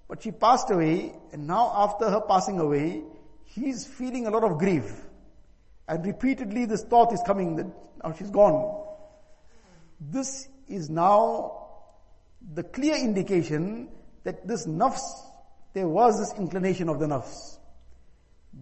[0.08, 3.02] but she passed away, and now after her passing away,
[3.44, 5.04] he's feeling a lot of grief.
[5.88, 7.66] And repeatedly this thought is coming that
[8.04, 8.84] now she's gone.
[10.00, 11.68] This is now
[12.54, 13.88] the clear indication
[14.24, 15.00] that this nafs,
[15.76, 17.58] there was this inclination of the nafs.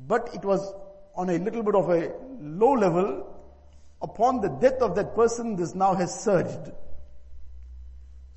[0.08, 0.74] But it was
[1.14, 3.32] on a little bit of a low level.
[4.02, 6.72] Upon the death of that person, this now has surged.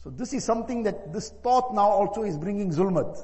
[0.04, 3.20] So this is something that this thought now also is bringing zulmat.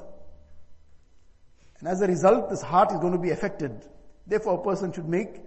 [1.78, 3.86] And as a result, this heart is going to be affected.
[4.26, 5.40] Therefore, a person should make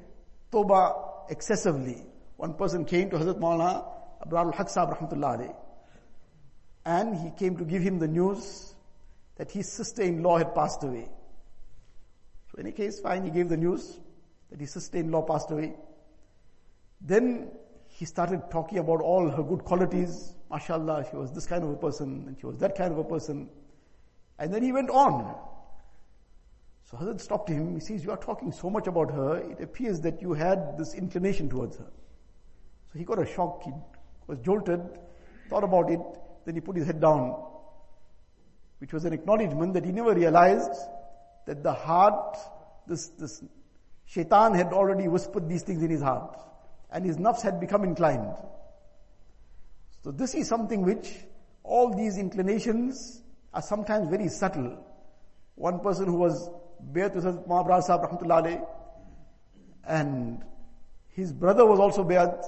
[0.53, 2.05] tawbah excessively.
[2.37, 3.85] One person came to Hazrat Maulana
[4.25, 5.55] Abrar al-Haq
[6.85, 8.73] and he came to give him the news
[9.38, 11.10] that his sister-in-law had passed away.
[12.52, 14.00] So in any case, fine, he gave the news
[14.50, 15.76] that his sister-in-law passed away.
[17.02, 17.52] Then
[17.88, 20.34] he started talking about all her good qualities.
[20.52, 23.04] MashaAllah, she was this kind of a person and she was that kind of a
[23.04, 23.50] person.
[24.39, 25.36] And then he went on.
[26.89, 27.73] So Hazrat stopped him.
[27.76, 29.38] He says, you are talking so much about her.
[29.38, 31.91] It appears that you had this inclination towards her.
[32.91, 33.63] So he got a shock.
[33.63, 33.71] He
[34.28, 34.82] was jolted,
[35.50, 36.00] thought about it.
[36.45, 37.36] Then he put his head down,
[38.79, 40.71] which was an acknowledgement that he never realized
[41.45, 42.37] that the heart,
[42.87, 43.43] this, this
[44.05, 46.37] shaitan had already whispered these things in his heart.
[46.91, 48.35] And his nafs had become inclined.
[50.03, 51.13] So this is something which
[51.63, 53.21] all these inclinations
[53.53, 54.85] are sometimes very subtle.
[55.55, 56.49] One person who was
[56.93, 58.65] Bayat with Mahabrar Sahib rahmatullah
[59.85, 60.43] and
[61.09, 62.41] his brother was also Bayat.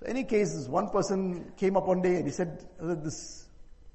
[0.00, 3.47] So any case, one person came up one day and he said, this,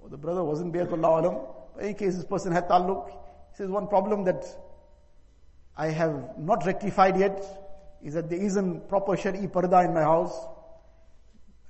[0.03, 1.41] oh, the brother wasn't Bayat Allah Alam.
[1.75, 3.09] But any case, this person had taluk.
[3.09, 4.45] He says, one problem that
[5.75, 7.43] I have not rectified yet
[8.03, 10.33] is that there isn't proper Shari Parda in my house.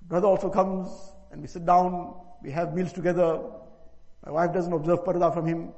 [0.02, 0.90] Brother also comes
[1.32, 3.40] and we sit down, we have meals together.
[4.26, 5.74] My wife doesn't observe Parda from him,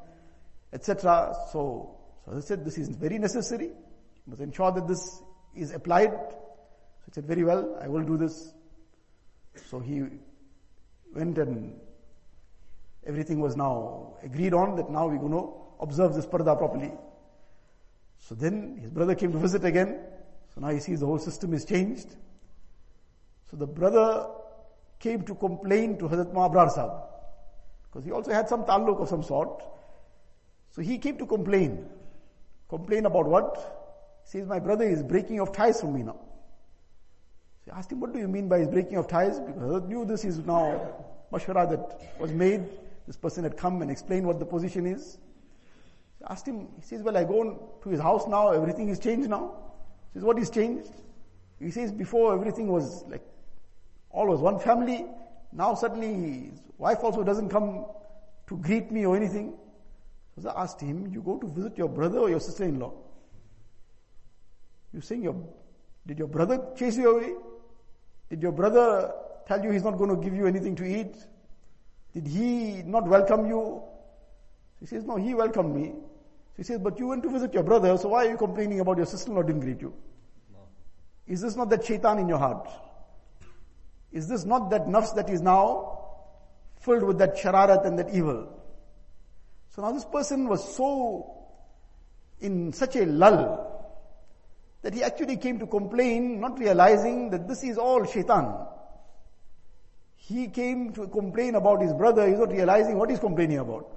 [0.73, 1.35] etc.
[1.51, 3.65] So, so I said, this is very necessary.
[3.67, 5.21] You must ensure that this
[5.55, 6.11] is applied.
[6.11, 8.53] So he said, very well, I will do this.
[9.69, 10.03] So he
[11.13, 11.79] went and
[13.05, 16.91] everything was now agreed on that now we're going to observe this parda properly.
[18.17, 19.99] So then his brother came to visit again.
[20.53, 22.07] So now he sees the whole system is changed.
[23.49, 24.27] So the brother
[24.99, 26.91] came to complain to Hazrat Mahabrar Sahib.
[27.83, 29.63] Because he also had some taluk of some sort.
[30.71, 31.87] So he came to complain.
[32.69, 34.21] Complain about what?
[34.23, 36.19] He says, my brother is breaking off ties from me now.
[37.65, 39.39] So I asked him, what do you mean by his breaking of ties?
[39.39, 40.93] Because I knew this is now
[41.31, 42.67] mashwara that was made.
[43.07, 45.17] This person had come and explained what the position is.
[46.27, 49.29] I asked him, he says, well, I go to his house now, everything is changed
[49.29, 49.55] now.
[50.13, 50.89] He says, what is changed?
[51.59, 53.21] He says, before everything was like,
[54.09, 55.05] all was one family.
[55.51, 57.85] Now suddenly his wife also doesn't come
[58.47, 59.53] to greet me or anything.
[60.41, 62.93] So I asked him, you go to visit your brother or your sister-in-law?
[64.93, 65.35] You saying your,
[66.07, 67.33] did your brother chase you away?
[68.29, 69.13] Did your brother
[69.47, 71.15] tell you he's not going to give you anything to eat?
[72.15, 73.83] Did he not welcome you?
[74.79, 75.93] She says, no, he welcomed me.
[76.55, 78.95] She says, but you went to visit your brother, so why are you complaining about
[78.95, 79.93] your sister-in-law didn't greet you?
[80.53, 80.59] No.
[81.27, 82.69] Is this not that shaitan in your heart?
[84.13, 85.99] Is this not that nafs that is now
[86.79, 88.47] filled with that shararat and that evil?
[89.75, 91.35] So now this person was so
[92.39, 93.73] in such a lull
[94.83, 98.55] that he actually came to complain, not realizing that this is all shaitan.
[100.27, 103.91] He came to complain about his brother, he's not realizing what he's complaining about.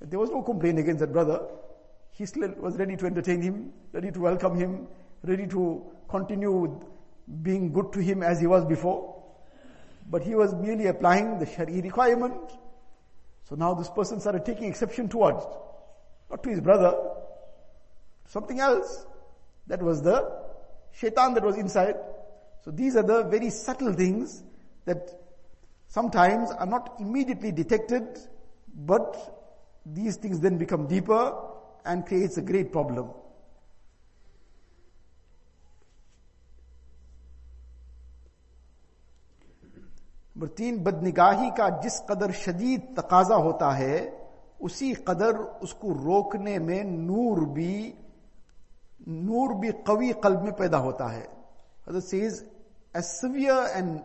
[0.00, 1.42] There was no complaint against that brother.
[2.12, 4.86] He still was ready to entertain him, ready to welcome him,
[5.22, 6.84] ready to continue with
[7.42, 9.22] being good to him as he was before.
[10.08, 12.52] But he was merely applying the Shari requirement
[13.50, 15.44] so now this person started taking exception towards,
[16.30, 16.94] not to his brother,
[18.28, 19.04] something else.
[19.66, 20.30] That was the
[20.92, 21.96] shaitan that was inside.
[22.64, 24.44] So these are the very subtle things
[24.84, 25.10] that
[25.90, 28.18] sometimes are not immediately detected,
[28.90, 29.16] but
[29.86, 31.22] these things then become deeper
[31.84, 33.08] and creates a great problem.
[40.36, 43.96] برتین بدنگاہی کا جس قدر شدید تقاضا ہوتا ہے
[44.60, 47.74] اسی قدر اس کو روکنے میں نور بھی
[49.06, 51.24] نور بھی قوی قلب میں پیدا ہوتا ہے
[51.88, 52.42] حضرت says
[52.94, 53.98] as severe and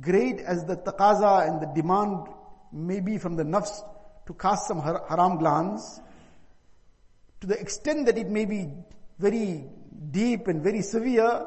[0.00, 2.26] great as the taqaza and the demand
[2.72, 3.82] may be from the nafs
[4.26, 6.00] to cast some haram glance,
[7.40, 8.68] to the extent that it may be
[9.18, 9.64] very
[10.10, 11.46] deep and very severe,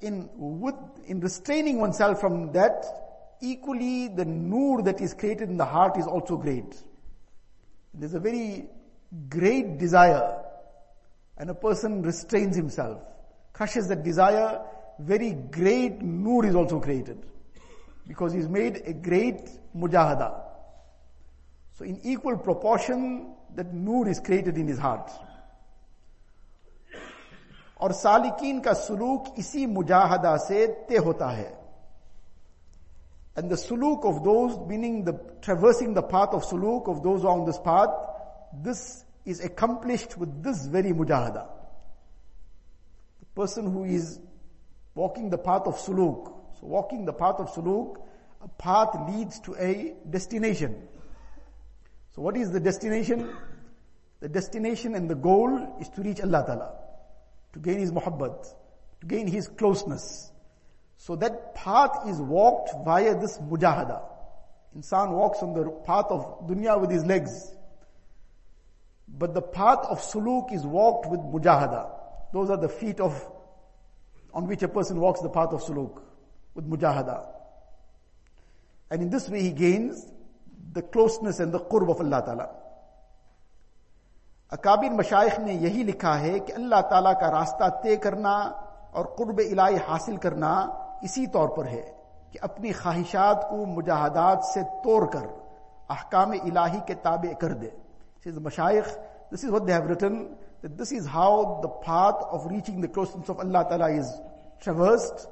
[0.00, 0.74] in, with,
[1.06, 2.84] in restraining oneself from that,
[3.40, 6.82] equally the nur that is created in the heart is also great.
[7.94, 8.68] There's a very
[9.28, 10.38] great desire
[11.38, 13.02] and a person restrains himself,
[13.52, 14.60] crushes that desire,
[14.98, 17.24] very great nur is also created
[18.07, 20.41] because he's made a great mujahada.
[21.77, 25.11] So in equal proportion, that noor is created in his heart.
[27.79, 31.57] और सालिकीन का सुलूक इसी मुजाहदा से तय होता है
[33.37, 37.45] and the suluk of those, meaning the traversing the path of suluk of those on
[37.45, 37.89] this path,
[38.63, 41.47] this is accomplished with this very mujahada.
[43.19, 44.19] The person who is
[44.95, 47.96] walking the path of suluk, so walking the path of suluk,
[48.40, 50.86] a path leads to a destination.
[52.14, 53.34] So what is the destination?
[54.20, 56.74] The destination and the goal is to reach Allah Ta'ala,
[57.54, 58.46] to gain His muhabbat,
[59.00, 60.30] to gain His closeness.
[60.98, 64.00] So that path is walked via this mujahada.
[64.78, 67.52] Insan walks on the path of dunya with his legs.
[69.08, 71.90] But the path of suluk is walked with mujahada.
[72.32, 73.20] Those are the feet of,
[74.32, 76.00] on which a person walks the path of suluk,
[76.56, 77.26] with mujahada.
[78.90, 80.06] And in this way he gains
[80.72, 82.48] the closeness and the qurb of Allah Ta'ala.
[84.52, 88.32] اکابر مشائق نے یہی لکھا ہے کہ اللہ تعالیٰ کا راستہ طے کرنا
[88.92, 90.50] اور قرب الہی حاصل کرنا
[91.08, 91.82] اسی طور پر ہے
[92.32, 95.26] کہ اپنی خواہشات کو مجاہدات سے توڑ کر
[95.90, 97.70] احکام الہی کے تابع کر دے
[98.40, 98.88] مشائق
[99.32, 100.22] this is what they have written
[100.78, 104.14] this is how the path of reaching the closeness of اللہ تعالیٰ is
[104.64, 105.26] traversed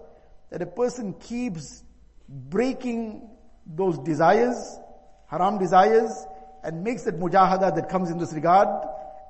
[0.50, 1.82] that a person keeps
[2.28, 3.28] breaking
[3.66, 4.78] those desires,
[5.26, 6.26] haram desires,
[6.64, 8.68] and makes that mujahada that comes in this regard.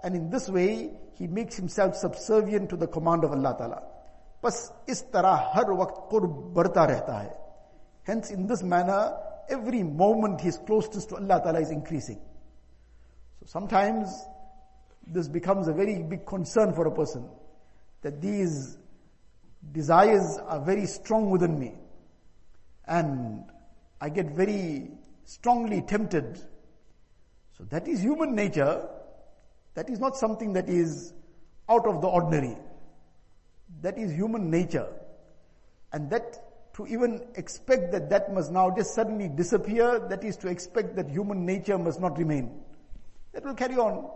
[0.02, 3.82] And in this way, he makes himself subservient to the command of Allah Ta'ala.
[4.42, 7.28] بس اس طرح ہر وقت قرب بڑھتا رہتا to
[8.08, 9.08] hence in this manner
[9.48, 12.18] every moment his closeness to اللہ تعالیٰ is increasing
[13.38, 14.14] so sometimes
[15.16, 15.68] this becomes
[19.72, 21.74] desires are very strong within me
[22.86, 23.44] and
[24.00, 24.90] I get very
[25.24, 26.38] strongly tempted.
[27.56, 28.88] So that is human nature.
[29.74, 31.12] That is not something that is
[31.68, 32.56] out of the ordinary.
[33.82, 34.88] That is human nature.
[35.92, 40.48] And that, to even expect that that must now just suddenly disappear, that is to
[40.48, 42.62] expect that human nature must not remain.
[43.32, 44.11] That will carry on.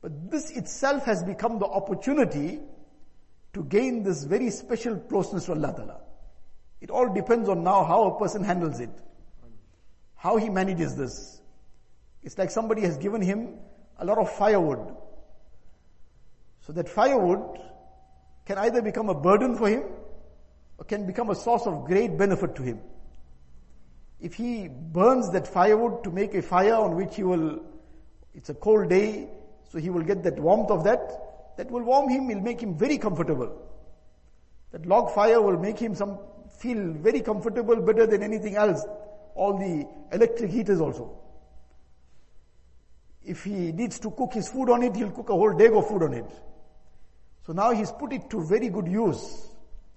[0.00, 2.60] But this itself has become the opportunity
[3.54, 6.00] to gain this very special closeness to Allah Ta'ala.
[6.80, 8.90] It all depends on now how a person handles it.
[10.16, 11.40] How he manages this.
[12.22, 13.58] It's like somebody has given him
[13.98, 14.96] a lot of firewood.
[16.66, 17.58] So that firewood
[18.46, 19.84] can either become a burden for him
[20.78, 22.80] or can become a source of great benefit to him.
[24.20, 27.60] If he burns that firewood to make a fire on which he will,
[28.34, 29.28] it's a cold day,
[29.70, 32.76] so he will get that warmth of that, that will warm him, will make him
[32.76, 33.50] very comfortable.
[34.72, 36.18] That log fire will make him some,
[36.58, 38.84] feel very comfortable, better than anything else.
[39.34, 41.18] All the electric heaters also.
[43.24, 45.86] If he needs to cook his food on it, he'll cook a whole day of
[45.88, 46.30] food on it.
[47.46, 49.48] So now he's put it to very good use.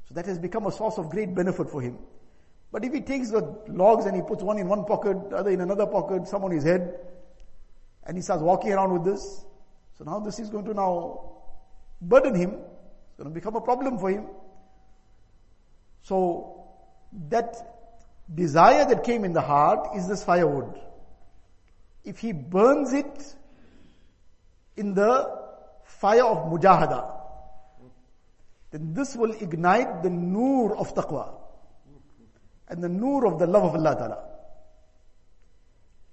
[0.08, 1.98] So that has become a source of great benefit for him.
[2.72, 5.52] But if he takes the logs and he puts one in one pocket, the other
[5.52, 7.00] in another pocket, some on his head,
[8.04, 9.46] and he starts walking around with this,
[9.98, 11.35] so now this is going to now
[12.02, 12.52] burden him.
[12.52, 14.28] It's going to become a problem for him.
[16.02, 16.68] So
[17.30, 17.56] that
[18.34, 20.80] desire that came in the heart is this firewood.
[22.04, 23.36] If he burns it
[24.78, 25.30] in the
[25.84, 27.12] fire of mujahada,
[28.72, 31.34] then this will ignite the noor of taqwa
[32.68, 34.24] and the noor of the love of Allah Ta'ala.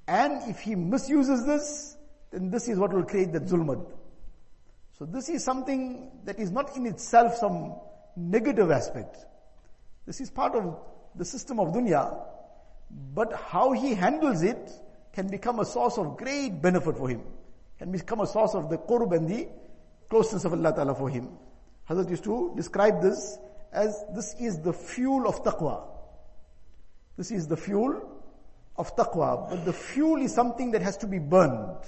[0.06, 1.96] And if he misuses this,
[2.30, 3.84] then this is what will create the zulmat.
[5.02, 7.74] So this is something that is not in itself some
[8.14, 9.16] negative aspect.
[10.06, 10.78] This is part of
[11.16, 12.16] the system of dunya,
[13.12, 14.70] but how he handles it
[15.12, 17.22] can become a source of great benefit for him.
[17.80, 19.48] Can become a source of the qurb and the
[20.08, 21.30] closeness of Allah Ta'ala for him.
[21.90, 23.38] Hazrat used to describe this
[23.72, 25.82] as this is the fuel of taqwa.
[27.16, 28.08] This is the fuel
[28.76, 29.50] of taqwa.
[29.50, 31.82] But the fuel is something that has to be burned.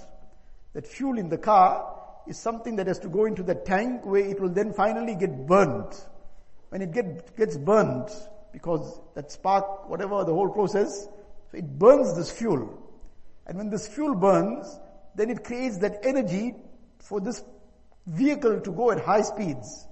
[0.73, 4.25] That fuel in the car is something that has to go into the tank where
[4.25, 5.93] it will then finally get burned.
[6.71, 8.09] When it get, gets burned,
[8.53, 11.07] because that spark, whatever the whole process,
[11.51, 12.81] so it burns this fuel.
[13.47, 14.79] And when this fuel burns,
[15.15, 16.55] then it creates that energy
[16.99, 17.43] for this
[18.07, 19.87] vehicle to go at high speeds.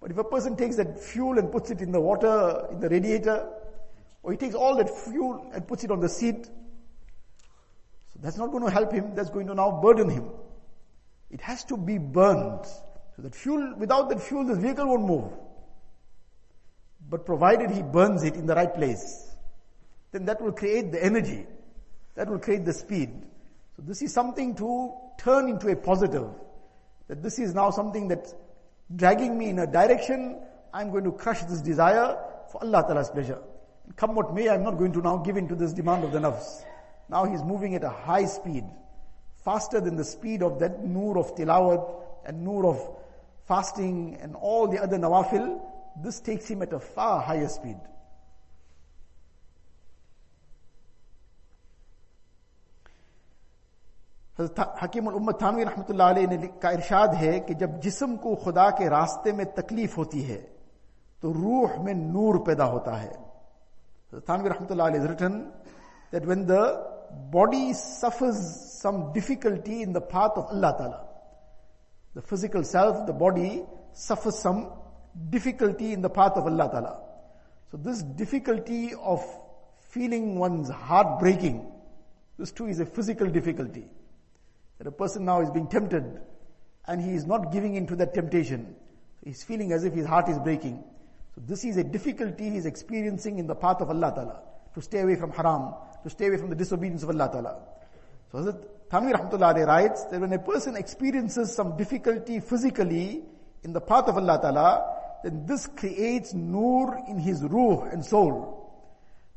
[0.00, 2.88] But if a person takes that fuel and puts it in the water, in the
[2.88, 3.48] radiator,
[4.22, 8.50] or he takes all that fuel and puts it on the seat, so that's not
[8.50, 10.30] going to help him, that's going to now burden him.
[11.30, 12.64] It has to be burned.
[13.16, 15.32] So that fuel, without that fuel, this vehicle won't move.
[17.08, 19.34] But provided he burns it in the right place,
[20.12, 21.46] then that will create the energy
[22.18, 23.10] That will create the speed.
[23.76, 26.26] So this is something to turn into a positive.
[27.06, 28.34] That this is now something that's
[28.94, 30.42] dragging me in a direction.
[30.74, 32.18] I'm going to crush this desire
[32.50, 33.38] for Allah Ta'ala's pleasure.
[33.94, 36.18] Come what may, I'm not going to now give in to this demand of the
[36.18, 36.64] nafs.
[37.08, 38.64] Now he's moving at a high speed,
[39.48, 41.84] faster than the speed of that nur of tilawat
[42.26, 42.80] and nur of
[43.48, 45.46] fasting and all the other nawafil,
[46.02, 47.78] this takes him at a far higher speed.
[54.80, 58.88] حکیم الامت تھانوی رحمت اللہ علیہ کا ارشاد ہے کہ جب جسم کو خدا کے
[58.90, 60.36] راستے میں تکلیف ہوتی ہے
[61.22, 65.40] تو روح میں نور پیدا ہوتا ہے تھانوی رحمت اللہ علیہ written
[66.12, 66.62] that when the
[67.32, 68.38] body suffers
[68.80, 71.06] some difficulty in the path of Allah Ta'ala.
[72.14, 73.62] The physical self, the body
[73.92, 74.70] suffers some
[75.30, 77.00] difficulty in the path of Allah Ta'ala.
[77.70, 79.24] So this difficulty of
[79.90, 81.66] feeling one's heart breaking,
[82.38, 83.84] this too is a physical difficulty.
[84.78, 86.20] That a person now is being tempted
[86.86, 88.76] and he is not giving in to that temptation.
[89.24, 90.84] He's feeling as if his heart is breaking.
[91.34, 94.42] So this is a difficulty he's experiencing in the path of Allah Ta'ala.
[94.74, 95.74] To stay away from haram,
[96.04, 97.56] to stay away from the disobedience of Allah Ta'ala.
[98.30, 103.22] So Hazrat Thanvi Rahmatullah writes that when a person experiences some difficulty physically
[103.62, 108.70] in the path of Allah Ta'ala, then this creates nur in his ruh and soul.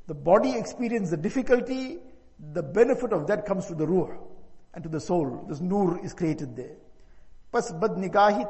[0.08, 2.00] The body experiences the difficulty,
[2.54, 4.10] the benefit of that comes to the ruh
[4.74, 5.46] and to the soul.
[5.48, 6.76] This nur is created there.
[7.54, 8.44] बस बदनिगाही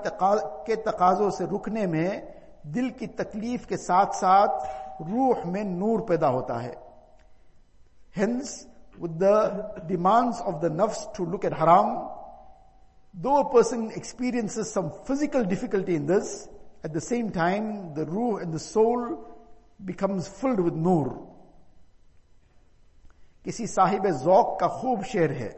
[0.66, 2.22] के तकाजों से रुकने में
[2.68, 6.76] दिल की तकलीफ के साथ साथ रूह में नूर पैदा होता है
[8.16, 8.68] Hence,
[8.99, 12.09] with the demands of the nafs to look at haram,
[13.15, 16.49] though a person experiences some physical difficulty in this,
[16.85, 19.25] at the same time, the ruh and the soul
[19.85, 21.27] becomes filled with nur.
[23.45, 25.51] किसी साहिब जौक का खूब शेर है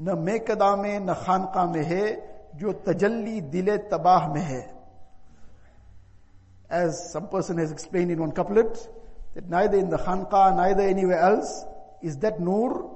[0.00, 2.04] न मेकदा में न खानका में है
[2.56, 4.76] जो तजल्ली दिले तबाह में है
[6.70, 8.88] as some person has explained in one couplet,
[9.34, 11.64] that neither in the khanqa, neither anywhere else
[12.02, 12.90] is that nur,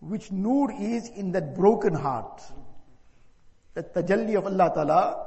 [0.00, 2.42] which nur is in that broken heart.
[3.74, 5.26] That tajalli of Allah Ta'ala,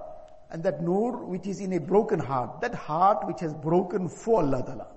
[0.52, 2.62] and that nur which is in a broken heart.
[2.62, 4.88] That heart which has broken for Allah Ta'ala.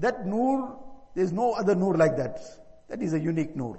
[0.00, 0.78] That nur,
[1.14, 2.40] there's no other nur like that.
[2.88, 3.78] That is a unique nur.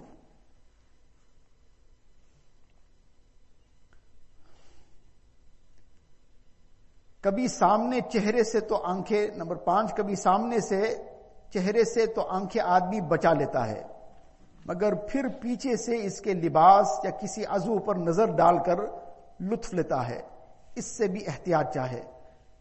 [7.23, 10.81] कभी सामने चेहरे से तो आंखें number पांच कभी सामने से
[11.50, 13.82] چہرے سے تو آنکھیں آدمی بچا لیتا ہے،
[14.66, 18.76] مگر پھر پیچھے سے اس کے لباس یا کسی عضو پر نظر ڈال کر
[19.40, 20.22] لطف لیتا ہے۔
[20.74, 22.00] اس سے بھی احتیاط چاہے۔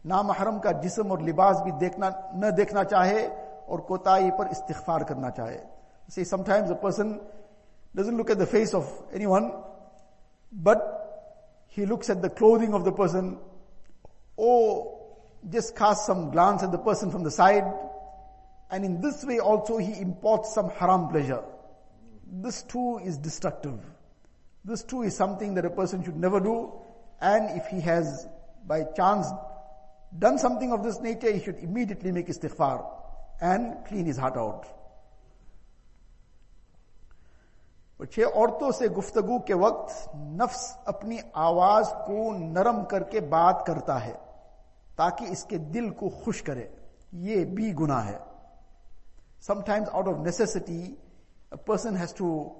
[0.04, 3.26] نامحرم کا جسم اور لباس بھی دیکھنا، نہ دیکھنا چاہے
[3.66, 5.58] اور کوتاہی پر استغفار کرنا چاہے۔
[6.14, 7.12] See sometimes a person
[7.94, 9.50] doesn't look at the face of any one
[10.52, 10.78] but
[11.78, 13.34] he looks at the clothing of the person
[14.36, 14.52] or
[15.42, 17.64] just cast some glance at the person from the side
[18.71, 21.43] And in this way also he imports some haram pleasure.
[22.31, 23.79] This too is destructive.
[24.63, 26.71] This too is something that a person should never do.
[27.19, 28.27] And if he has
[28.65, 29.27] by chance
[30.17, 32.85] done something of this nature, he should immediately make istighfar
[33.41, 34.65] and clean his heart out.
[38.11, 44.13] छह औरतों से गुफ्तगु के वक्त नफ्स अपनी आवाज को नरम करके बात करता है
[44.97, 46.69] ताकि इसके दिल को खुश करे
[47.13, 48.19] ये भी गुना है
[49.46, 50.96] sometimes out of necessity,
[51.52, 52.50] a person has to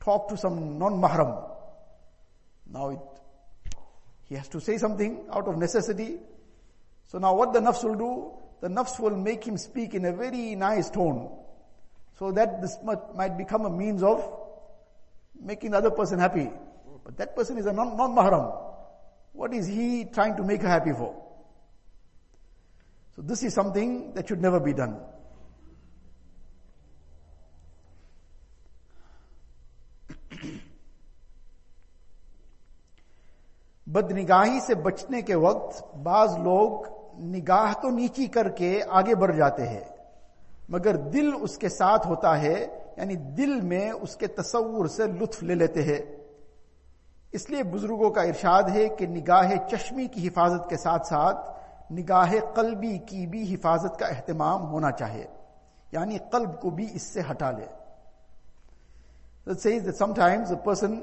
[0.00, 1.46] talk to some non-mahram.
[2.72, 2.98] Now it,
[4.24, 6.20] he has to say something out of necessity.
[7.08, 8.32] So now what the nafs will do?
[8.62, 11.30] The nafs will make him speak in a very nice tone.
[12.18, 14.26] So that this might become a means of
[15.38, 16.48] making the other person happy.
[17.04, 18.58] But that person is a non-mahram.
[19.34, 21.14] What is he trying to make her happy for?
[23.16, 24.98] So this is something that should never be done.
[33.86, 36.86] بد نگاہی سے بچنے کے وقت بعض لوگ
[37.18, 39.84] نگاہ تو نیچی کر کے آگے بڑھ جاتے ہیں،
[40.68, 42.66] مگر دل اس کے ساتھ ہوتا ہے
[42.96, 46.00] یعنی دل میں اس کے تصور سے لطف لے لیتے ہیں۔
[47.32, 52.32] اس لیے بزرگوں کا ارشاد ہے کہ نگاہ چشمی کی حفاظت کے ساتھ ساتھ نگاہ
[52.54, 55.26] قلبی کی بھی حفاظت کا اہتمام ہونا چاہیے
[55.92, 57.66] یعنی قلب کو بھی اس سے ہٹا لے۔
[60.14, 60.94] Sometimes person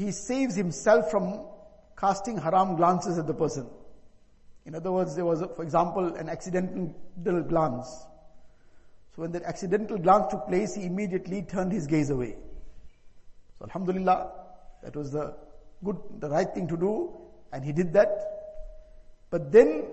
[0.00, 1.32] he saves himself from
[1.96, 3.66] casting haram glances at the person.
[4.66, 8.06] In other words, there was, for example, an accidental glance.
[9.14, 12.36] So when that accidental glance took place, he immediately turned his gaze away.
[13.58, 14.32] So Alhamdulillah,
[14.82, 15.34] that was the
[15.84, 17.12] good, the right thing to do,
[17.52, 18.08] and he did that.
[19.30, 19.84] But then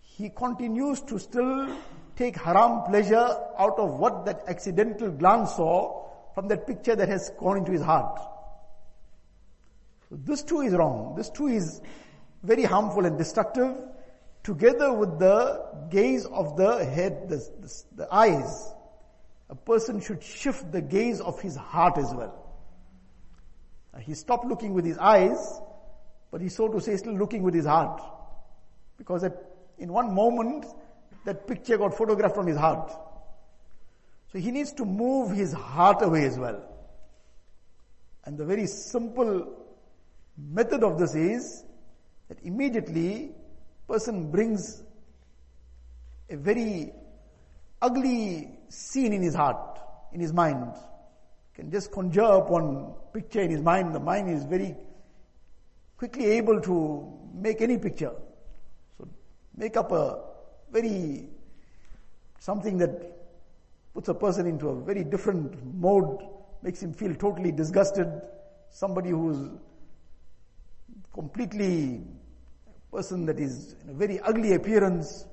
[0.00, 1.76] he continues to still
[2.16, 6.04] take haram pleasure out of what that accidental glance saw
[6.34, 8.20] from that picture that has gone into his heart.
[10.14, 11.14] So this too is wrong.
[11.16, 11.80] This too is
[12.44, 13.74] very harmful and destructive
[14.44, 15.60] together with the
[15.90, 18.72] gaze of the head, the, the, the, eyes.
[19.50, 22.32] A person should shift the gaze of his heart as well.
[23.98, 25.60] He stopped looking with his eyes,
[26.30, 28.00] but he so to say still looking with his heart.
[28.96, 29.36] Because at,
[29.78, 30.64] in one moment,
[31.24, 32.92] that picture got photographed on his heart.
[34.32, 36.62] So he needs to move his heart away as well.
[38.24, 39.63] And the very simple
[40.36, 41.64] method of this is
[42.28, 43.32] that immediately
[43.86, 44.82] person brings
[46.30, 46.92] a very
[47.82, 49.78] ugly scene in his heart,
[50.12, 50.72] in his mind.
[51.54, 53.94] Can just conjure up one picture in his mind.
[53.94, 54.74] The mind is very
[55.96, 58.12] quickly able to make any picture.
[58.98, 59.08] So
[59.56, 60.20] make up a
[60.72, 61.28] very
[62.40, 63.14] something that
[63.94, 66.26] puts a person into a very different mode,
[66.62, 68.08] makes him feel totally disgusted.
[68.70, 69.50] Somebody who's
[71.14, 72.02] completely
[72.92, 75.24] person that is in a very ugly appearance,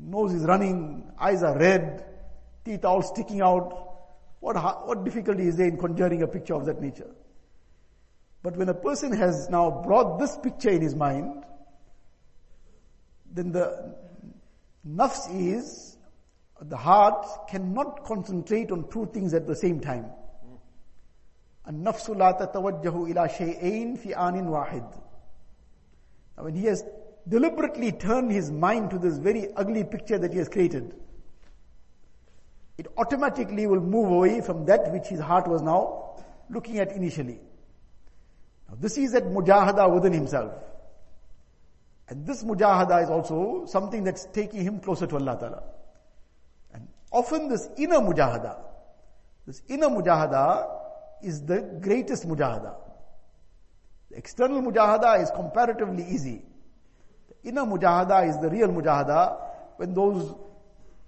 [0.00, 2.04] nose is running, eyes are red,
[2.64, 3.84] teeth all sticking out.
[4.40, 4.56] What,
[4.86, 7.10] what difficulty is there in conjuring a picture of that nature?
[8.42, 11.44] But when a person has now brought this picture in his mind,
[13.32, 13.96] then the
[14.86, 15.96] nafs is,
[16.60, 20.06] the heart cannot concentrate on two things at the same time.
[21.67, 24.83] النفس لا تتوجه إلى شيئين في آن واحد.
[26.37, 26.83] Now when he has
[27.27, 30.93] deliberately turned his mind to this very ugly picture that he has created,
[32.77, 36.15] it automatically will move away from that which his heart was now
[36.49, 37.39] looking at initially.
[38.67, 40.53] Now this is that mujahada within himself.
[42.09, 45.63] And this mujahada is also something that's taking him closer to Allah Ta'ala.
[46.73, 48.57] And often this inner mujahada,
[49.47, 50.76] this inner mujahada
[51.22, 52.74] is the greatest mujahada.
[54.10, 56.42] The external mujahada is comparatively easy.
[57.28, 59.38] The inner mujahada is the real mujahada
[59.76, 60.34] when those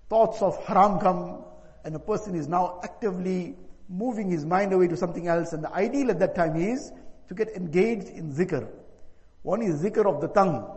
[0.08, 1.44] thoughts of haram come
[1.84, 3.56] and a person is now actively
[3.88, 6.92] moving his mind away to something else and the ideal at that time is
[7.28, 8.68] to get engaged in zikr.
[9.42, 10.76] One is zikr of the tongue.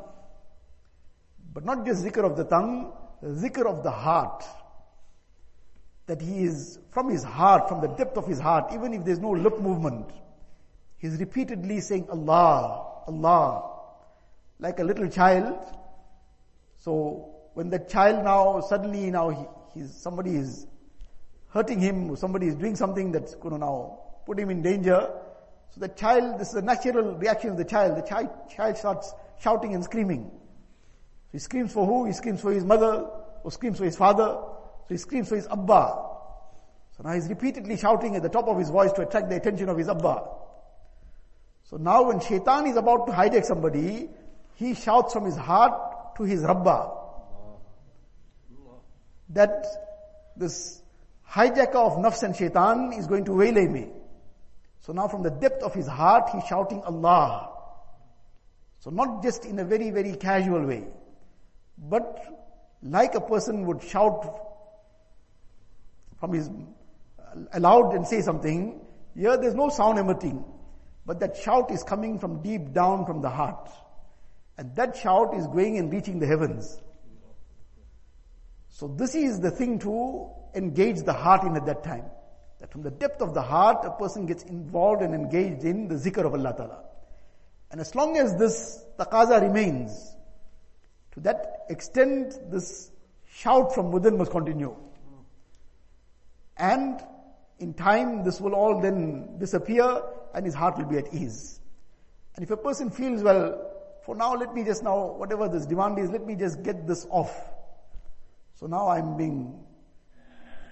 [1.54, 4.44] But not just zikr of the tongue, zikr of the heart
[6.06, 9.20] that he is from his heart, from the depth of his heart, even if there's
[9.20, 10.08] no lip movement,
[10.98, 13.72] he's repeatedly saying Allah, Allah,
[14.60, 15.58] like a little child.
[16.80, 20.68] So when the child now suddenly now he, he's somebody is
[21.50, 25.10] hurting him, somebody is doing something that's going to now put him in danger.
[25.72, 27.98] So the child, this is a natural reaction of the child.
[27.98, 30.32] The child, child starts shouting and screaming.
[31.32, 32.06] He screams for who?
[32.06, 33.10] He screams for his mother,
[33.44, 34.38] or screams for his father,
[34.88, 36.10] so he screams for his Abba.
[36.98, 39.70] So now he's repeatedly shouting at the top of his voice to attract the attention
[39.70, 40.24] of his Abba.
[41.64, 44.10] So now when shaitan is about to hijack somebody,
[44.56, 46.92] he shouts from his heart to his Rabba.
[49.30, 49.66] That
[50.36, 50.82] this
[51.28, 53.88] hijacker of nafs and shaitan is going to waylay me.
[54.82, 57.50] So now from the depth of his heart, he's shouting Allah.
[58.80, 60.84] So not just in a very, very casual way,
[61.78, 62.20] but
[62.84, 64.53] like a person would shout
[66.24, 66.50] from his
[67.52, 68.80] aloud and say something,
[69.14, 70.42] here there's no sound emitting,
[71.06, 73.70] but that shout is coming from deep down from the heart.
[74.58, 76.82] And that shout is going and reaching the heavens.
[78.70, 82.06] So this is the thing to engage the heart in at that time.
[82.62, 85.96] That from the depth of the heart, a person gets involved and engaged in the
[85.96, 86.84] zikr of Allah Ta'ala.
[87.70, 90.16] And as long as this taqaza remains,
[91.16, 92.92] to that extent, this
[93.28, 94.74] shout from within must continue.
[96.58, 97.02] And
[97.60, 100.02] in time, this will all then disappear
[100.34, 101.60] and his heart will be at ease.
[102.36, 103.72] And if a person feels, well,
[104.06, 107.08] for now, let me just now, whatever this demand is, let me just get this
[107.10, 107.34] off.
[108.56, 109.64] So now I'm being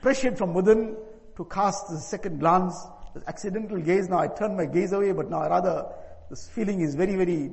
[0.02, 0.98] pressured from within
[1.38, 2.76] to cast the second glance,
[3.14, 4.10] the accidental gaze.
[4.10, 5.86] Now I turn my gaze away, but now I rather,
[6.30, 7.52] this feeling is very, very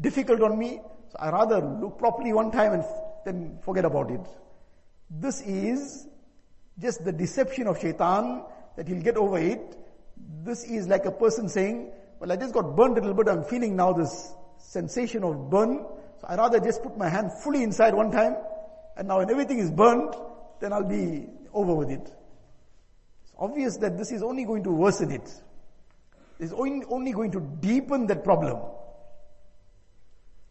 [0.00, 0.80] difficult on me.
[1.08, 2.84] So I rather look properly one time and
[3.24, 4.20] then forget about it.
[5.10, 6.06] This is
[6.80, 8.42] just the deception of shaitan
[8.76, 9.76] that he'll get over it.
[10.42, 13.28] This is like a person saying, well, I just got burned a little bit.
[13.28, 15.84] I'm feeling now this sensation of burn.
[16.20, 18.36] So I rather just put my hand fully inside one time.
[18.96, 20.14] And now when everything is burned,
[20.60, 22.12] then I'll be over with it.
[23.22, 25.30] It's obvious that this is only going to worsen it.
[26.38, 28.58] It's only, only going to deepen that problem.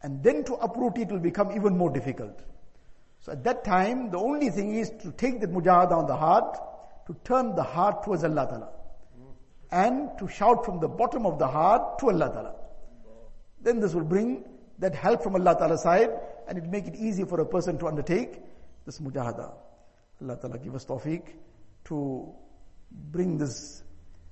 [0.02, 2.40] And then to uproot it will become even more difficult.
[3.22, 6.58] So at that time, the only thing is to take the mujahada on the heart,
[7.08, 8.70] to turn the heart towards Allah Ta'ala.
[9.72, 12.56] And to shout from the bottom of the heart to Allah Ta'ala.
[13.62, 14.46] Then this will bring
[14.80, 16.10] that help from Allah Ta'ala side
[16.48, 18.40] and it make it easy for a person to undertake
[18.86, 19.52] this mujahada.
[20.22, 21.22] Allah Ta'ala give us tawfiq
[21.86, 22.34] to
[22.92, 23.84] bring this,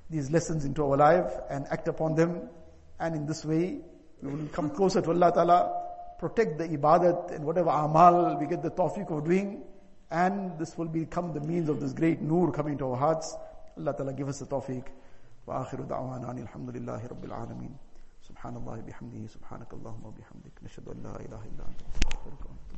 [0.10, 2.50] these lessons into our life and act upon them.
[3.00, 3.80] And in this way,
[4.22, 5.87] we will come closer to Allah Ta'ala,
[6.19, 9.63] protect the ibadat and whatever amal we get the tawfiq of doing.
[10.11, 13.35] And this will become the means of this great nur coming to our hearts.
[13.79, 14.85] Allah Ta'ala give us the tawfiq.
[15.47, 17.75] وآخر دعوانا أن الحمد لله رب العالمين
[18.23, 22.76] سبحان الله بحمده سبحانك اللهم وبحمدك نشهد أن لا إله إلا أنت نستغفرك ونتوب